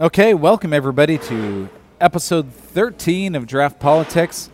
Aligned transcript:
Okay, 0.00 0.32
welcome 0.34 0.72
everybody 0.72 1.18
to 1.18 1.68
episode 2.00 2.52
13 2.52 3.34
of 3.34 3.46
Draught 3.46 3.78
Politics. 3.78 4.48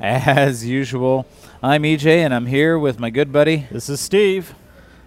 As 0.00 0.64
usual, 0.66 1.26
I'm 1.62 1.82
EJ 1.84 2.18
and 2.18 2.34
I'm 2.34 2.46
here 2.46 2.78
with 2.78 2.98
my 2.98 3.10
good 3.10 3.32
buddy, 3.32 3.66
This 3.70 3.88
is 3.88 4.00
Steve. 4.00 4.54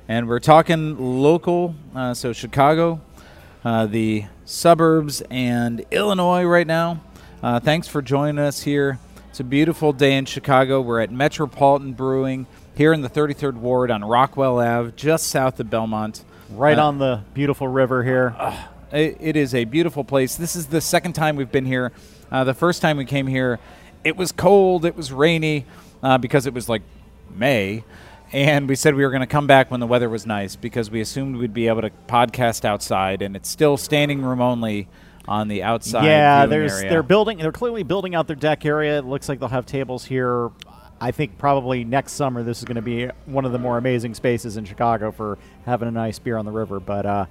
and 0.08 0.28
we're 0.28 0.40
talking 0.40 1.22
local, 1.22 1.76
uh, 1.96 2.14
so 2.14 2.32
Chicago, 2.34 3.02
uh, 3.66 3.86
the 3.86 4.26
suburbs, 4.46 5.22
and 5.30 5.86
Illinois 5.92 6.44
right 6.46 6.68
now. 6.68 7.02
Uh, 7.44 7.60
thanks 7.60 7.88
for 7.88 8.02
joining 8.02 8.40
us 8.40 8.62
here. 8.64 8.98
It's 9.30 9.40
a 9.40 9.46
beautiful 9.46 9.92
day 9.94 10.16
in 10.18 10.26
Chicago. 10.26 10.80
We're 10.82 11.02
at 11.02 11.12
Metropolitan 11.12 11.94
Brewing 11.94 12.46
here 12.76 12.94
in 12.94 13.02
the 13.02 13.10
33rd 13.10 13.56
Ward 13.58 13.92
on 13.92 14.04
Rockwell 14.04 14.60
Ave, 14.60 14.92
just 14.96 15.28
south 15.28 15.60
of 15.60 15.70
Belmont. 15.70 16.24
Right 16.50 16.78
Uh, 16.78 16.88
on 16.88 16.98
the 16.98 17.22
beautiful 17.34 17.68
river 17.68 18.04
here. 18.04 18.36
It, 18.92 19.18
it 19.20 19.36
is 19.36 19.56
a 19.56 19.66
beautiful 19.66 20.04
place. 20.04 20.36
This 20.36 20.56
is 20.56 20.68
the 20.68 20.82
second 20.82 21.14
time 21.14 21.36
we've 21.36 21.52
been 21.52 21.66
here. 21.66 21.92
Uh, 22.32 22.44
the 22.44 22.54
first 22.54 22.82
time 22.82 22.98
we 22.98 23.06
came 23.06 23.28
here, 23.28 23.60
it 24.04 24.16
was 24.18 24.32
cold, 24.32 24.86
it 24.86 24.96
was 24.96 25.12
rainy 25.12 25.66
uh, 26.04 26.18
because 26.18 26.46
it 26.46 26.54
was 26.54 26.68
like 26.68 26.82
May. 27.34 27.84
And 28.34 28.70
we 28.70 28.76
said 28.76 28.96
we 28.96 29.04
were 29.04 29.12
going 29.12 29.22
to 29.22 29.28
come 29.28 29.46
back 29.48 29.70
when 29.70 29.82
the 29.82 29.88
weather 29.88 30.10
was 30.10 30.26
nice 30.26 30.56
because 30.56 30.90
we 30.90 31.02
assumed 31.02 31.36
we'd 31.36 31.54
be 31.54 31.68
able 31.68 31.82
to 31.82 31.92
podcast 32.08 32.64
outside, 32.64 33.22
and 33.22 33.36
it's 33.36 33.50
still 33.50 33.76
standing 33.76 34.22
room 34.22 34.40
only 34.40 34.88
on 35.28 35.50
the 35.50 35.64
outside. 35.64 36.06
yeah, 36.06 36.46
there's 36.46 36.74
area. 36.74 36.90
they're 36.90 37.04
building. 37.04 37.40
They're 37.40 37.52
clearly 37.52 37.84
building 37.84 38.16
out 38.16 38.28
their 38.28 38.38
deck 38.38 38.66
area. 38.66 39.00
It 39.00 39.06
looks 39.06 39.28
like 39.28 39.40
they'll 39.40 39.50
have 39.50 39.66
tables 39.66 40.06
here. 40.06 40.50
I 41.02 41.12
think 41.12 41.38
probably 41.38 41.84
next 41.84 42.14
summer 42.14 42.44
this 42.44 42.60
is 42.60 42.66
going 42.66 42.76
to 42.76 42.82
be 42.82 43.08
one 43.26 43.44
of 43.44 43.52
the 43.52 43.60
more 43.60 43.78
amazing 43.78 44.14
spaces 44.14 44.56
in 44.56 44.66
Chicago 44.66 45.12
for 45.12 45.38
having 45.66 45.88
a 45.88 45.92
nice 45.92 46.20
beer 46.20 46.38
on 46.38 46.46
the 46.46 46.52
river. 46.52 46.80
But 46.80 47.06
uh, 47.06 47.26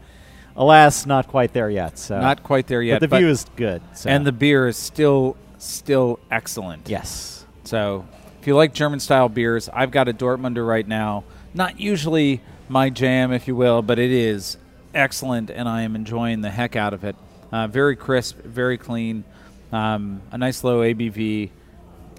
alas, 0.61 1.06
not 1.06 1.27
quite 1.27 1.53
there 1.53 1.70
yet. 1.70 1.98
So 1.98 2.20
not 2.20 2.44
quite 2.44 2.69
there 2.69 2.83
yet. 2.83 3.00
but 3.00 3.11
the 3.11 3.16
view 3.19 3.28
is 3.28 3.47
good. 3.56 3.83
So. 3.94 4.11
and 4.11 4.25
the 4.27 4.33
beer 4.33 4.69
is 4.69 4.77
still 4.77 5.36
still 5.58 6.20
excellent. 6.30 6.89
yes, 6.89 7.44
So 7.64 8.06
if 8.41 8.47
you 8.47 8.55
like 8.56 8.72
German 8.72 9.00
style 9.00 9.28
beers, 9.28 9.69
I've 9.72 9.91
got 9.91 10.08
a 10.08 10.12
Dortmunder 10.12 10.66
right 10.66 10.86
now. 10.86 11.25
Not 11.53 11.81
usually 11.81 12.41
my 12.69 12.88
jam, 12.88 13.33
if 13.33 13.48
you 13.48 13.56
will, 13.56 13.83
but 13.83 13.98
it 13.98 14.11
is 14.11 14.56
excellent, 14.94 15.50
and 15.50 15.69
I 15.69 15.83
am 15.83 15.97
enjoying 15.97 16.41
the 16.41 16.50
heck 16.50 16.77
out 16.77 16.94
of 16.94 17.05
it. 17.05 17.16
Uh, 17.53 17.66
very 17.66 17.97
crisp, 17.97 18.38
very 18.38 18.78
clean, 18.78 19.25
um, 19.72 20.22
a 20.31 20.38
nice 20.38 20.64
low 20.64 20.81
ABV. 20.81 21.50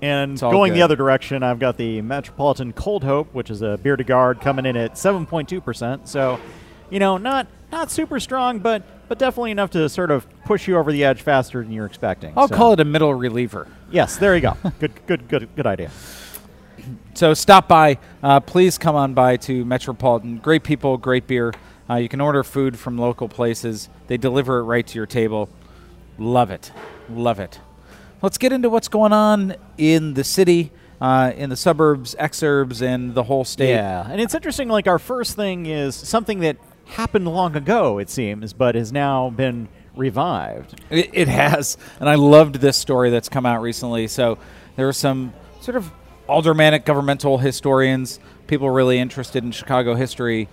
And 0.04 0.40
going 0.40 0.74
the 0.74 0.82
other 0.82 0.96
direction, 0.96 1.42
I've 1.44 1.60
got 1.60 1.78
the 1.78 2.02
Metropolitan 2.02 2.74
Cold 2.74 3.04
Hope, 3.04 3.34
which 3.34 3.50
is 3.50 3.62
a 3.62 3.80
bière 3.82 3.98
de 3.98 4.04
garde, 4.04 4.42
coming 4.42 4.66
in 4.66 4.76
at 4.76 4.94
7.2%. 4.94 6.08
So, 6.08 6.40
you 6.90 7.00
know, 7.00 7.18
not 7.18 7.48
not 7.72 7.92
super 7.92 8.20
strong, 8.20 8.60
but 8.60 8.84
but 9.08 9.20
definitely 9.20 9.52
enough 9.52 9.72
to 9.72 9.90
sort 9.90 10.10
of 10.10 10.26
push 10.46 10.68
you 10.70 10.78
over 10.78 10.92
the 10.92 11.04
edge 11.04 11.22
faster 11.22 11.62
than 11.62 11.72
you're 11.74 11.86
expecting. 11.86 12.34
I'll 12.38 12.48
So- 12.48 12.56
call 12.56 12.74
it 12.74 12.80
a 12.80 12.86
middle 12.86 13.14
reliever. 13.14 13.68
Yes, 13.92 14.16
there 14.18 14.34
you 14.36 14.42
go. 14.42 14.56
good, 14.80 14.94
good, 15.06 15.28
good, 15.28 15.50
good 15.56 15.68
idea. 15.68 15.92
So 17.14 17.34
stop 17.34 17.68
by. 17.68 17.98
Uh, 18.24 18.40
please 18.40 18.78
come 18.78 18.96
on 18.96 19.14
by 19.14 19.38
to 19.38 19.66
Metropolitan. 19.66 20.38
Great 20.38 20.64
people, 20.64 20.98
great 20.98 21.28
beer. 21.28 21.54
Uh, 21.90 21.96
you 21.96 22.08
can 22.08 22.22
order 22.22 22.42
food 22.44 22.80
from 22.80 22.98
local 22.98 23.28
places. 23.28 23.90
They 24.08 24.16
deliver 24.18 24.60
it 24.60 24.64
right 24.64 24.88
to 24.88 24.96
your 24.96 25.06
table. 25.06 25.50
Love 26.18 26.52
it. 26.52 26.72
Love 27.10 27.40
it. 27.40 27.60
Let's 28.22 28.38
get 28.38 28.54
into 28.54 28.70
what's 28.70 28.88
going 28.88 29.12
on 29.14 29.56
in 29.78 30.14
the 30.14 30.24
city, 30.24 30.72
uh, 31.02 31.34
in 31.36 31.50
the 31.50 31.56
suburbs, 31.58 32.16
exurbs, 32.20 32.82
and 32.82 33.14
the 33.14 33.24
whole 33.24 33.44
state. 33.44 33.72
Yeah, 33.72 34.08
and 34.10 34.22
it's 34.22 34.34
interesting. 34.36 34.70
Like 34.70 34.88
our 34.88 35.00
first 35.00 35.36
thing 35.36 35.66
is 35.66 35.96
something 35.96 36.40
that 36.40 36.58
happened 36.92 37.28
long 37.28 37.56
ago, 37.56 37.98
it 37.98 38.10
seems, 38.10 38.54
but 38.54 38.76
has 38.76 38.92
now 38.92 39.30
been 39.30 39.70
revived. 39.96 40.82
It, 40.90 41.10
it 41.14 41.28
has, 41.28 41.78
and 42.00 42.10
I 42.10 42.16
loved 42.16 42.56
this 42.56 42.78
story 42.78 43.10
that's 43.10 43.30
come 43.30 43.46
out 43.46 43.62
recently. 43.62 44.08
So 44.08 44.38
there 44.76 44.88
are 44.88 44.94
some 44.94 45.34
sort 45.62 45.78
of 45.78 45.92
aldermanic 46.28 46.86
governmental 46.86 47.38
historians, 47.38 48.20
people 48.48 48.70
really 48.70 49.00
interested 49.00 49.44
in 49.44 49.52
Chicago 49.52 49.96
history. 49.96 50.48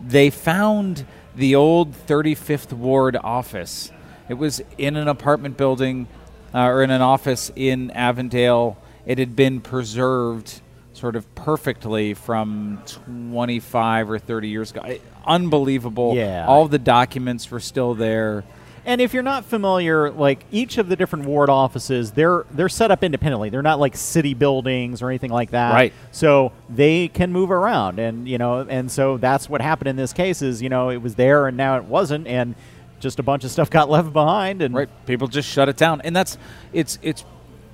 They 0.00 0.30
found 0.30 1.06
the 1.34 1.54
old 1.54 1.92
35th 1.92 2.72
Ward 2.72 3.16
office. 3.22 3.92
It 4.28 4.34
was 4.34 4.60
in 4.78 4.96
an 4.96 5.08
apartment 5.08 5.56
building 5.56 6.08
uh, 6.52 6.66
or 6.66 6.82
in 6.82 6.90
an 6.90 7.02
office 7.02 7.50
in 7.54 7.90
Avondale. 7.92 8.76
It 9.04 9.18
had 9.18 9.36
been 9.36 9.60
preserved 9.60 10.60
sort 10.96 11.14
of 11.14 11.32
perfectly 11.34 12.14
from 12.14 12.82
25 13.06 14.10
or 14.10 14.18
30 14.18 14.48
years 14.48 14.70
ago. 14.70 14.96
Unbelievable. 15.26 16.14
Yeah. 16.14 16.46
All 16.46 16.66
the 16.68 16.78
documents 16.78 17.50
were 17.50 17.60
still 17.60 17.94
there. 17.94 18.44
And 18.84 19.00
if 19.00 19.12
you're 19.12 19.24
not 19.24 19.44
familiar, 19.44 20.10
like 20.10 20.44
each 20.52 20.78
of 20.78 20.88
the 20.88 20.94
different 20.94 21.24
ward 21.24 21.50
offices, 21.50 22.12
they're 22.12 22.46
they're 22.52 22.68
set 22.68 22.92
up 22.92 23.02
independently. 23.02 23.50
They're 23.50 23.60
not 23.60 23.80
like 23.80 23.96
city 23.96 24.32
buildings 24.32 25.02
or 25.02 25.08
anything 25.08 25.32
like 25.32 25.50
that. 25.50 25.72
Right. 25.72 25.92
So 26.12 26.52
they 26.70 27.08
can 27.08 27.32
move 27.32 27.50
around, 27.50 27.98
and 27.98 28.28
you 28.28 28.38
know, 28.38 28.60
and 28.60 28.88
so 28.88 29.16
that's 29.16 29.48
what 29.48 29.60
happened 29.60 29.88
in 29.88 29.96
this 29.96 30.12
case. 30.12 30.40
Is 30.40 30.62
you 30.62 30.68
know, 30.68 30.90
it 30.90 30.98
was 30.98 31.16
there 31.16 31.48
and 31.48 31.56
now 31.56 31.78
it 31.78 31.84
wasn't, 31.84 32.28
and 32.28 32.54
just 33.00 33.18
a 33.18 33.24
bunch 33.24 33.42
of 33.42 33.50
stuff 33.50 33.70
got 33.78 33.90
left 33.90 34.12
behind. 34.12 34.62
And 34.62 34.72
Right. 34.72 34.88
People 35.04 35.26
just 35.26 35.48
shut 35.48 35.68
it 35.68 35.76
down. 35.76 36.00
And 36.02 36.14
that's 36.14 36.38
it's 36.72 37.00
it's 37.02 37.24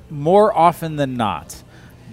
more 0.08 0.56
often 0.56 0.96
than 0.96 1.14
not 1.14 1.62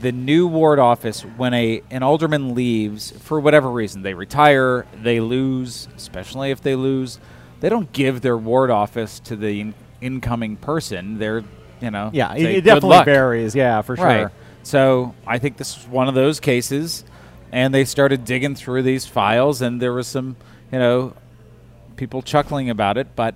the 0.02 0.12
new 0.12 0.48
ward 0.48 0.80
office 0.80 1.22
when 1.22 1.54
a 1.54 1.82
an 1.92 2.04
alderman 2.04 2.56
leaves 2.56 3.12
for 3.12 3.40
whatever 3.40 3.70
reason, 3.70 4.02
they 4.02 4.14
retire, 4.14 4.86
they 5.02 5.20
lose, 5.20 5.88
especially 5.96 6.52
if 6.52 6.62
they 6.62 6.76
lose, 6.76 7.20
they 7.60 7.70
don't 7.70 7.92
give 7.92 8.22
their 8.22 8.38
ward 8.38 8.70
office 8.72 9.20
to 9.22 9.36
the 9.36 9.62
in- 9.62 9.74
incoming 10.02 10.56
person. 10.56 11.18
They're, 11.20 11.44
you 11.82 11.92
know, 11.92 12.10
yeah, 12.14 12.34
it, 12.34 12.42
it 12.42 12.54
"Good 12.56 12.64
definitely 12.64 12.90
luck." 12.90 13.06
varies. 13.06 13.56
Yeah, 13.56 13.82
for 13.82 13.96
sure. 13.98 14.06
Right. 14.06 14.28
So 14.64 15.16
I 15.26 15.40
think 15.40 15.58
this 15.58 15.76
was 15.78 15.88
one 15.88 16.08
of 16.08 16.16
those 16.16 16.40
cases, 16.40 17.04
and 17.52 17.74
they 17.74 17.86
started 17.86 18.26
digging 18.26 18.56
through 18.56 18.84
these 18.84 19.06
files, 19.06 19.62
and 19.62 19.81
there 19.81 19.94
was 19.94 20.08
some, 20.08 20.36
you 20.72 20.80
know, 20.80 21.14
people 21.96 22.22
chuckling 22.22 22.70
about 22.70 22.98
it, 22.98 23.08
but 23.16 23.36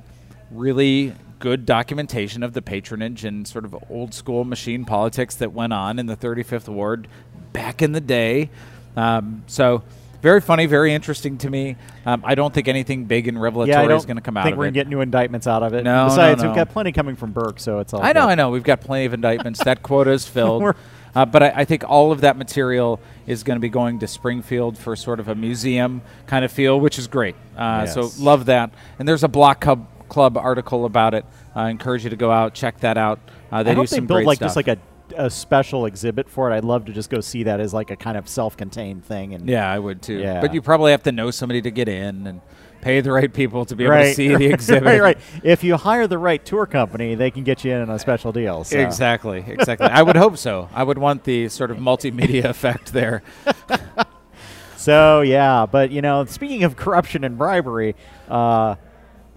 really 0.52 1.14
good 1.44 1.66
documentation 1.66 2.42
of 2.42 2.54
the 2.54 2.62
patronage 2.62 3.26
and 3.26 3.46
sort 3.46 3.66
of 3.66 3.76
old 3.90 4.14
school 4.14 4.46
machine 4.46 4.86
politics 4.86 5.36
that 5.36 5.52
went 5.52 5.74
on 5.74 6.00
in 6.00 6.06
the 6.06 6.16
35th 6.16 6.70
Ward 6.70 7.06
back 7.52 7.82
in 7.82 7.92
the 7.92 8.00
day. 8.00 8.50
Um, 8.96 9.44
so. 9.48 9.84
Very 10.22 10.40
funny, 10.40 10.68
very 10.68 10.94
interesting 10.94 11.38
to 11.40 11.50
me. 11.50 11.76
Um, 12.06 12.22
I 12.26 12.34
don't 12.34 12.54
think 12.54 12.70
anything 12.70 13.04
big 13.04 13.28
and 13.28 13.42
revelatory 13.42 13.90
Yeah, 13.90 13.94
is 13.98 14.06
going 14.06 14.16
to 14.16 14.22
come 14.22 14.38
out 14.38 14.44
I 14.44 14.44
think 14.46 14.58
we're 14.58 14.68
gonna 14.68 14.72
get 14.72 14.88
new 14.88 15.02
indictments 15.02 15.48
out 15.48 15.64
of 15.64 15.74
it. 15.74 15.84
No, 15.84 16.04
no, 16.04 16.10
Besides, 16.10 16.42
no. 16.42 16.48
we've 16.48 16.56
got 16.56 16.70
plenty 16.70 16.94
coming 16.94 17.18
from 17.18 17.34
Burke, 17.34 17.60
so 17.60 17.80
it's 17.80 17.94
all. 17.94 18.02
I 18.02 18.14
know. 18.14 18.30
I 18.30 18.36
know. 18.36 18.50
We've 18.50 18.64
got 18.64 18.80
plenty 18.80 19.04
of 19.04 19.14
indictments. 19.14 19.62
that 19.66 19.84
quota 19.84 20.12
is 20.12 20.26
filled. 20.26 20.78
Uh, 21.14 21.26
but 21.26 21.44
I, 21.44 21.50
I 21.50 21.66
think 21.66 21.84
all 21.88 22.14
of 22.14 22.22
that 22.22 22.38
material 22.38 23.02
is 23.28 23.44
going 23.44 23.58
to 23.58 23.60
be 23.60 23.68
going 23.68 24.00
to 24.00 24.08
Springfield 24.08 24.78
for 24.78 24.96
sort 24.96 25.20
of 25.20 25.28
a 25.28 25.36
museum 25.36 26.02
kind 26.26 26.46
of 26.46 26.54
feel, 26.54 26.80
which 26.80 26.98
is 26.98 27.08
great. 27.08 27.36
Uh, 27.58 27.86
So 27.86 28.10
love 28.18 28.46
that. 28.46 28.72
And 29.00 29.08
there's 29.08 29.24
a 29.26 29.28
Block 29.28 29.60
Club, 29.60 29.86
Club 30.14 30.38
article 30.38 30.86
about 30.86 31.16
it. 31.16 31.26
I 31.56 31.72
encourage 31.72 32.04
you 32.04 32.12
to 32.12 32.16
go 32.16 32.30
out, 32.30 32.54
check 32.54 32.80
that 32.82 33.00
out. 33.00 33.20
Uh, 33.52 33.64
they 33.64 33.72
I 33.72 33.74
do 33.74 33.82
hope 33.82 33.90
they 33.90 33.98
some 33.98 34.06
build 34.06 34.18
great 34.18 34.28
like 34.28 34.38
stuff. 34.38 34.50
just 34.50 34.56
like 34.56 34.68
a, 34.68 34.78
a 35.18 35.28
special 35.28 35.88
exhibit 35.88 36.30
for 36.30 36.52
it. 36.52 36.56
I'd 36.56 36.64
love 36.64 36.86
to 36.86 36.94
just 36.94 37.10
go 37.10 37.20
see 37.20 37.42
that 37.44 37.60
as 37.60 37.74
like 37.74 37.90
a 37.90 37.96
kind 37.96 38.16
of 38.16 38.30
self-contained 38.30 39.04
thing. 39.04 39.34
And 39.34 39.50
yeah, 39.50 39.68
I 39.68 39.80
would 39.80 40.04
too. 40.04 40.20
Yeah. 40.20 40.40
But 40.40 40.54
you 40.54 40.62
probably 40.62 40.92
have 40.92 41.02
to 41.04 41.12
know 41.12 41.32
somebody 41.32 41.64
to 41.64 41.72
get 41.72 41.88
in 41.90 42.28
and 42.28 42.42
pay 42.82 43.02
the 43.02 43.12
right 43.12 43.34
people 43.34 43.66
to 43.66 43.76
be 43.76 43.86
able 43.86 43.96
to 43.96 44.14
see 44.14 44.28
the 44.36 44.54
exhibit. 44.54 44.84
right, 44.84 45.02
right. 45.02 45.18
If 45.42 45.64
you 45.64 45.78
hire 45.78 46.06
the 46.06 46.20
right 46.20 46.46
tour 46.46 46.68
company, 46.68 47.16
they 47.16 47.32
can 47.32 47.44
get 47.44 47.64
you 47.64 47.72
in 47.72 47.82
on 47.82 47.90
a 47.90 47.98
special 47.98 48.32
deal. 48.32 48.64
So. 48.66 48.78
Exactly, 48.78 49.44
exactly. 49.48 49.88
I 49.88 50.04
would 50.04 50.16
hope 50.16 50.38
so. 50.38 50.70
I 50.74 50.84
would 50.84 51.00
want 51.00 51.24
the 51.24 51.50
sort 51.50 51.72
of 51.72 51.78
multimedia 51.78 52.44
effect 52.54 52.94
there. 52.94 53.24
So 54.84 55.22
yeah, 55.22 55.66
but 55.66 55.92
you 55.92 56.02
know, 56.02 56.26
speaking 56.26 56.66
of 56.66 56.76
corruption 56.76 57.24
and 57.24 57.38
bribery, 57.38 57.96
uh, 58.28 58.76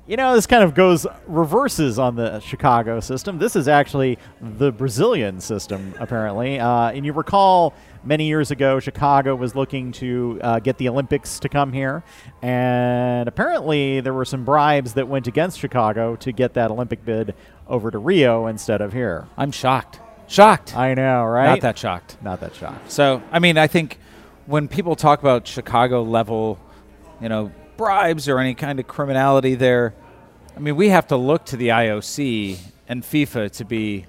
you 0.06 0.16
know, 0.16 0.34
this 0.34 0.46
kind 0.46 0.62
of 0.62 0.74
goes 0.74 1.06
reverses 1.26 1.98
on 1.98 2.14
the 2.14 2.38
Chicago 2.40 3.00
system. 3.00 3.38
This 3.38 3.56
is 3.56 3.66
actually 3.66 4.18
the 4.40 4.70
Brazilian 4.70 5.40
system, 5.40 5.94
apparently. 5.98 6.60
Uh, 6.60 6.90
and 6.90 7.04
you 7.04 7.12
recall 7.12 7.74
many 8.04 8.26
years 8.26 8.52
ago, 8.52 8.78
Chicago 8.78 9.34
was 9.34 9.56
looking 9.56 9.90
to 9.92 10.38
uh, 10.42 10.60
get 10.60 10.78
the 10.78 10.88
Olympics 10.88 11.40
to 11.40 11.48
come 11.48 11.72
here, 11.72 12.04
and 12.40 13.28
apparently 13.28 14.00
there 14.00 14.14
were 14.14 14.24
some 14.24 14.44
bribes 14.44 14.94
that 14.94 15.08
went 15.08 15.26
against 15.26 15.58
Chicago 15.58 16.14
to 16.16 16.30
get 16.30 16.54
that 16.54 16.70
Olympic 16.70 17.04
bid 17.04 17.34
over 17.66 17.90
to 17.90 17.98
Rio 17.98 18.46
instead 18.46 18.80
of 18.80 18.92
here. 18.92 19.26
I'm 19.36 19.50
shocked. 19.50 20.00
Shocked. 20.28 20.76
I 20.76 20.94
know, 20.94 21.24
right? 21.24 21.50
Not 21.50 21.60
that 21.62 21.78
shocked. 21.78 22.16
Not 22.22 22.40
that 22.40 22.54
shocked. 22.54 22.90
So, 22.92 23.22
I 23.32 23.40
mean, 23.40 23.58
I 23.58 23.66
think 23.66 23.98
when 24.46 24.68
people 24.68 24.94
talk 24.94 25.20
about 25.20 25.46
Chicago 25.48 26.02
level, 26.02 26.60
you 27.20 27.28
know, 27.28 27.50
bribes 27.76 28.28
or 28.28 28.38
any 28.38 28.54
kind 28.54 28.80
of 28.80 28.86
criminality 28.86 29.54
there, 29.54 29.94
I 30.56 30.60
mean, 30.60 30.76
we 30.76 30.88
have 30.88 31.06
to 31.08 31.16
look 31.16 31.44
to 31.46 31.56
the 31.56 31.68
IOC 31.68 32.58
and 32.88 33.02
FIFA 33.02 33.50
to 33.52 33.64
be, 33.64 34.06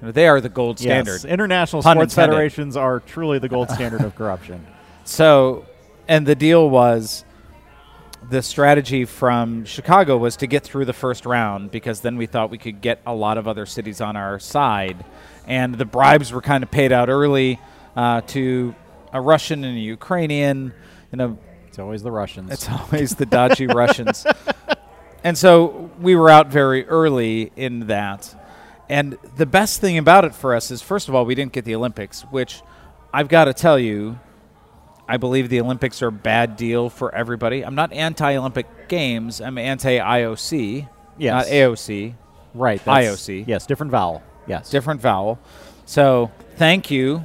you 0.00 0.06
know, 0.06 0.12
they 0.12 0.28
are 0.28 0.40
the 0.40 0.48
gold 0.48 0.78
standard. 0.78 1.12
Yes, 1.12 1.24
international 1.24 1.82
Pun 1.82 1.96
sports 1.96 2.12
intended. 2.12 2.34
federations 2.34 2.76
are 2.76 3.00
truly 3.00 3.38
the 3.38 3.48
gold 3.48 3.70
standard 3.70 4.02
of 4.02 4.14
corruption. 4.16 4.66
So, 5.04 5.66
and 6.06 6.26
the 6.26 6.34
deal 6.34 6.68
was 6.68 7.24
the 8.28 8.42
strategy 8.42 9.04
from 9.04 9.64
Chicago 9.64 10.16
was 10.18 10.36
to 10.36 10.46
get 10.46 10.62
through 10.62 10.84
the 10.84 10.92
first 10.92 11.24
round 11.24 11.70
because 11.70 12.00
then 12.00 12.16
we 12.16 12.26
thought 12.26 12.50
we 12.50 12.58
could 12.58 12.80
get 12.80 13.00
a 13.06 13.14
lot 13.14 13.38
of 13.38 13.48
other 13.48 13.64
cities 13.64 14.00
on 14.00 14.16
our 14.16 14.38
side, 14.38 15.04
and 15.46 15.74
the 15.76 15.86
bribes 15.86 16.32
were 16.32 16.42
kind 16.42 16.62
of 16.62 16.70
paid 16.70 16.92
out 16.92 17.08
early 17.08 17.58
uh, 17.96 18.20
to 18.22 18.74
a 19.12 19.20
Russian 19.20 19.64
and 19.64 19.76
a 19.76 19.80
Ukrainian. 19.80 20.74
You 21.10 21.16
know, 21.16 21.38
It's 21.70 21.78
always 21.78 22.02
the 22.02 22.10
Russians. 22.10 22.50
it's 22.50 22.68
always 22.68 23.14
the 23.14 23.26
dodgy 23.26 23.66
Russians. 23.68 24.26
And 25.22 25.38
so 25.38 25.88
we 26.00 26.16
were 26.16 26.28
out 26.28 26.48
very 26.48 26.84
early 26.86 27.52
in 27.54 27.86
that. 27.86 28.34
And 28.88 29.16
the 29.36 29.46
best 29.46 29.80
thing 29.80 29.96
about 29.96 30.24
it 30.24 30.34
for 30.34 30.52
us 30.54 30.72
is, 30.72 30.82
first 30.82 31.08
of 31.08 31.14
all, 31.14 31.24
we 31.24 31.36
didn't 31.36 31.52
get 31.52 31.64
the 31.64 31.76
Olympics, 31.76 32.22
which 32.22 32.60
I've 33.14 33.28
got 33.28 33.44
to 33.44 33.54
tell 33.54 33.78
you, 33.78 34.18
I 35.08 35.16
believe 35.16 35.48
the 35.48 35.60
Olympics 35.60 36.02
are 36.02 36.08
a 36.08 36.12
bad 36.12 36.56
deal 36.56 36.90
for 36.90 37.14
everybody. 37.14 37.64
I'm 37.64 37.76
not 37.76 37.92
anti 37.92 38.36
Olympic 38.36 38.88
Games, 38.88 39.40
I'm 39.40 39.56
anti 39.58 39.98
IOC, 39.98 40.88
Yes. 41.18 41.32
not 41.46 41.52
AOC, 41.52 42.14
right. 42.54 42.84
IOC. 42.84 43.46
Yes, 43.46 43.64
different 43.66 43.92
vowel. 43.92 44.22
Yes. 44.48 44.70
different 44.70 45.00
vowel. 45.00 45.38
So 45.86 46.32
thank 46.56 46.90
you, 46.90 47.24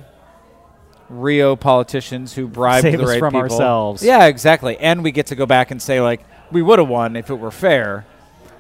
Rio 1.10 1.56
politicians 1.56 2.34
who 2.34 2.48
bribed 2.48 2.84
Save 2.84 3.00
the 3.00 3.06
right 3.06 3.20
from 3.20 3.34
people. 3.34 3.42
ourselves. 3.42 4.04
Yeah, 4.04 4.26
exactly. 4.26 4.78
And 4.78 5.04
we 5.04 5.12
get 5.12 5.28
to 5.28 5.36
go 5.36 5.46
back 5.46 5.72
and 5.72 5.82
say 5.82 6.02
like 6.02 6.22
we 6.52 6.62
would 6.62 6.80
have 6.80 6.88
won 6.88 7.16
if 7.16 7.30
it 7.30 7.36
were 7.36 7.52
fair, 7.52 8.06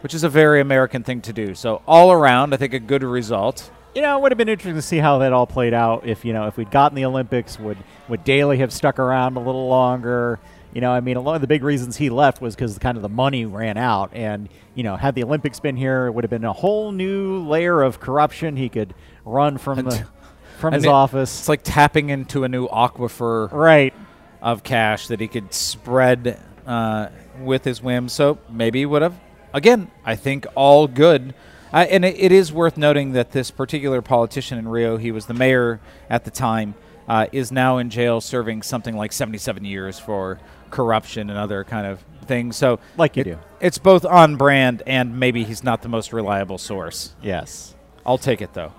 which 0.01 0.13
is 0.13 0.24
a 0.24 0.30
very 0.30 0.62
American 0.62 1.03
thing 1.03 1.21
to 1.21 1.33
do. 1.33 1.56
So 1.56 1.81
all 1.88 2.12
around, 2.12 2.53
I 2.53 2.57
think 2.57 2.74
a 2.74 2.80
good 2.80 3.03
result. 3.03 3.71
You 3.95 4.01
know, 4.01 4.18
it 4.18 4.21
would 4.21 4.31
have 4.31 4.38
been 4.38 4.50
interesting 4.50 4.75
to 4.75 4.81
see 4.81 4.97
how 4.97 5.19
that 5.19 5.31
all 5.31 5.47
played 5.47 5.74
out. 5.74 6.06
If 6.06 6.25
you 6.25 6.33
know, 6.33 6.47
if 6.47 6.57
we'd 6.57 6.69
gotten 6.69 6.95
the 6.95 7.06
Olympics, 7.06 7.57
would 7.59 7.77
would 8.09 8.24
Daley 8.24 8.57
have 8.57 8.74
stuck 8.74 9.00
around 9.00 9.38
a 9.38 9.39
little 9.39 9.68
longer? 9.68 10.39
You 10.74 10.81
know, 10.81 10.91
I 10.91 11.00
mean, 11.00 11.15
a 11.15 11.21
lot 11.21 11.36
of 11.36 11.41
the 11.41 11.48
big 11.48 11.63
reasons 11.63 11.95
he 11.95 12.09
left 12.09 12.41
was 12.41 12.53
because 12.53 12.77
kind 12.77 12.98
of 12.98 13.01
the 13.01 13.07
money 13.09 13.45
ran 13.45 13.77
out, 13.77 14.09
and 14.13 14.50
you 14.74 14.83
know, 14.83 14.98
had 14.98 15.15
the 15.15 15.24
Olympics 15.24 15.62
been 15.62 15.77
here, 15.77 16.07
it 16.07 16.12
would 16.12 16.25
have 16.25 16.30
been 16.30 16.44
a 16.44 16.51
whole 16.51 16.91
new 16.91 17.39
layer 17.48 17.81
of 17.81 18.01
corruption. 18.01 18.57
He 18.57 18.68
could 18.68 18.94
run 19.24 19.57
from 19.57 19.77
the 19.86 20.06
from 20.55 20.73
his 20.73 20.83
mean, 20.83 20.91
office. 20.91 21.39
It's 21.39 21.49
like 21.49 21.61
tapping 21.63 22.09
into 22.09 22.43
a 22.43 22.49
new 22.49 22.67
aquifer 22.67 23.51
right. 23.51 23.93
of 24.41 24.63
cash 24.63 25.07
that 25.07 25.19
he 25.19 25.27
could 25.27 25.53
spread 25.53 26.39
uh, 26.65 27.07
with 27.39 27.63
his 27.63 27.81
whim. 27.81 28.09
So 28.09 28.39
maybe 28.49 28.79
he 28.79 28.85
would 28.85 29.01
have. 29.01 29.19
Again, 29.53 29.89
I 30.03 30.15
think 30.15 30.45
all 30.55 30.87
good. 30.87 31.33
And 31.71 32.05
it, 32.05 32.15
it 32.17 32.31
is 32.31 32.53
worth 32.53 32.77
noting 32.77 33.13
that 33.13 33.31
this 33.31 33.51
particular 33.51 34.01
politician 34.01 34.57
in 34.57 34.67
Rio, 34.67 34.97
he 34.97 35.11
was 35.11 35.25
the 35.25 35.33
mayor 35.33 35.81
at 36.09 36.23
the 36.23 36.31
time, 36.31 36.75
uh, 37.07 37.27
is 37.31 37.51
now 37.51 37.77
in 37.77 37.89
jail 37.89 38.21
serving 38.21 38.61
something 38.61 38.95
like 38.95 39.11
77 39.11 39.65
years 39.65 39.99
for 39.99 40.39
corruption 40.71 41.29
and 41.29 41.37
other 41.37 41.63
kind 41.63 41.85
of 41.85 42.03
things. 42.25 42.55
So, 42.55 42.79
Like 42.97 43.17
you 43.17 43.21
it- 43.21 43.25
do. 43.25 43.37
It's 43.59 43.77
both 43.77 44.05
on 44.05 44.35
brand 44.35 44.83
and 44.85 45.19
maybe 45.19 45.43
he's 45.43 45.63
not 45.63 45.81
the 45.81 45.89
most 45.89 46.13
reliable 46.13 46.57
source. 46.57 47.13
Yes. 47.21 47.75
I'll 48.05 48.17
take 48.17 48.41
it 48.41 48.53
though. 48.53 48.73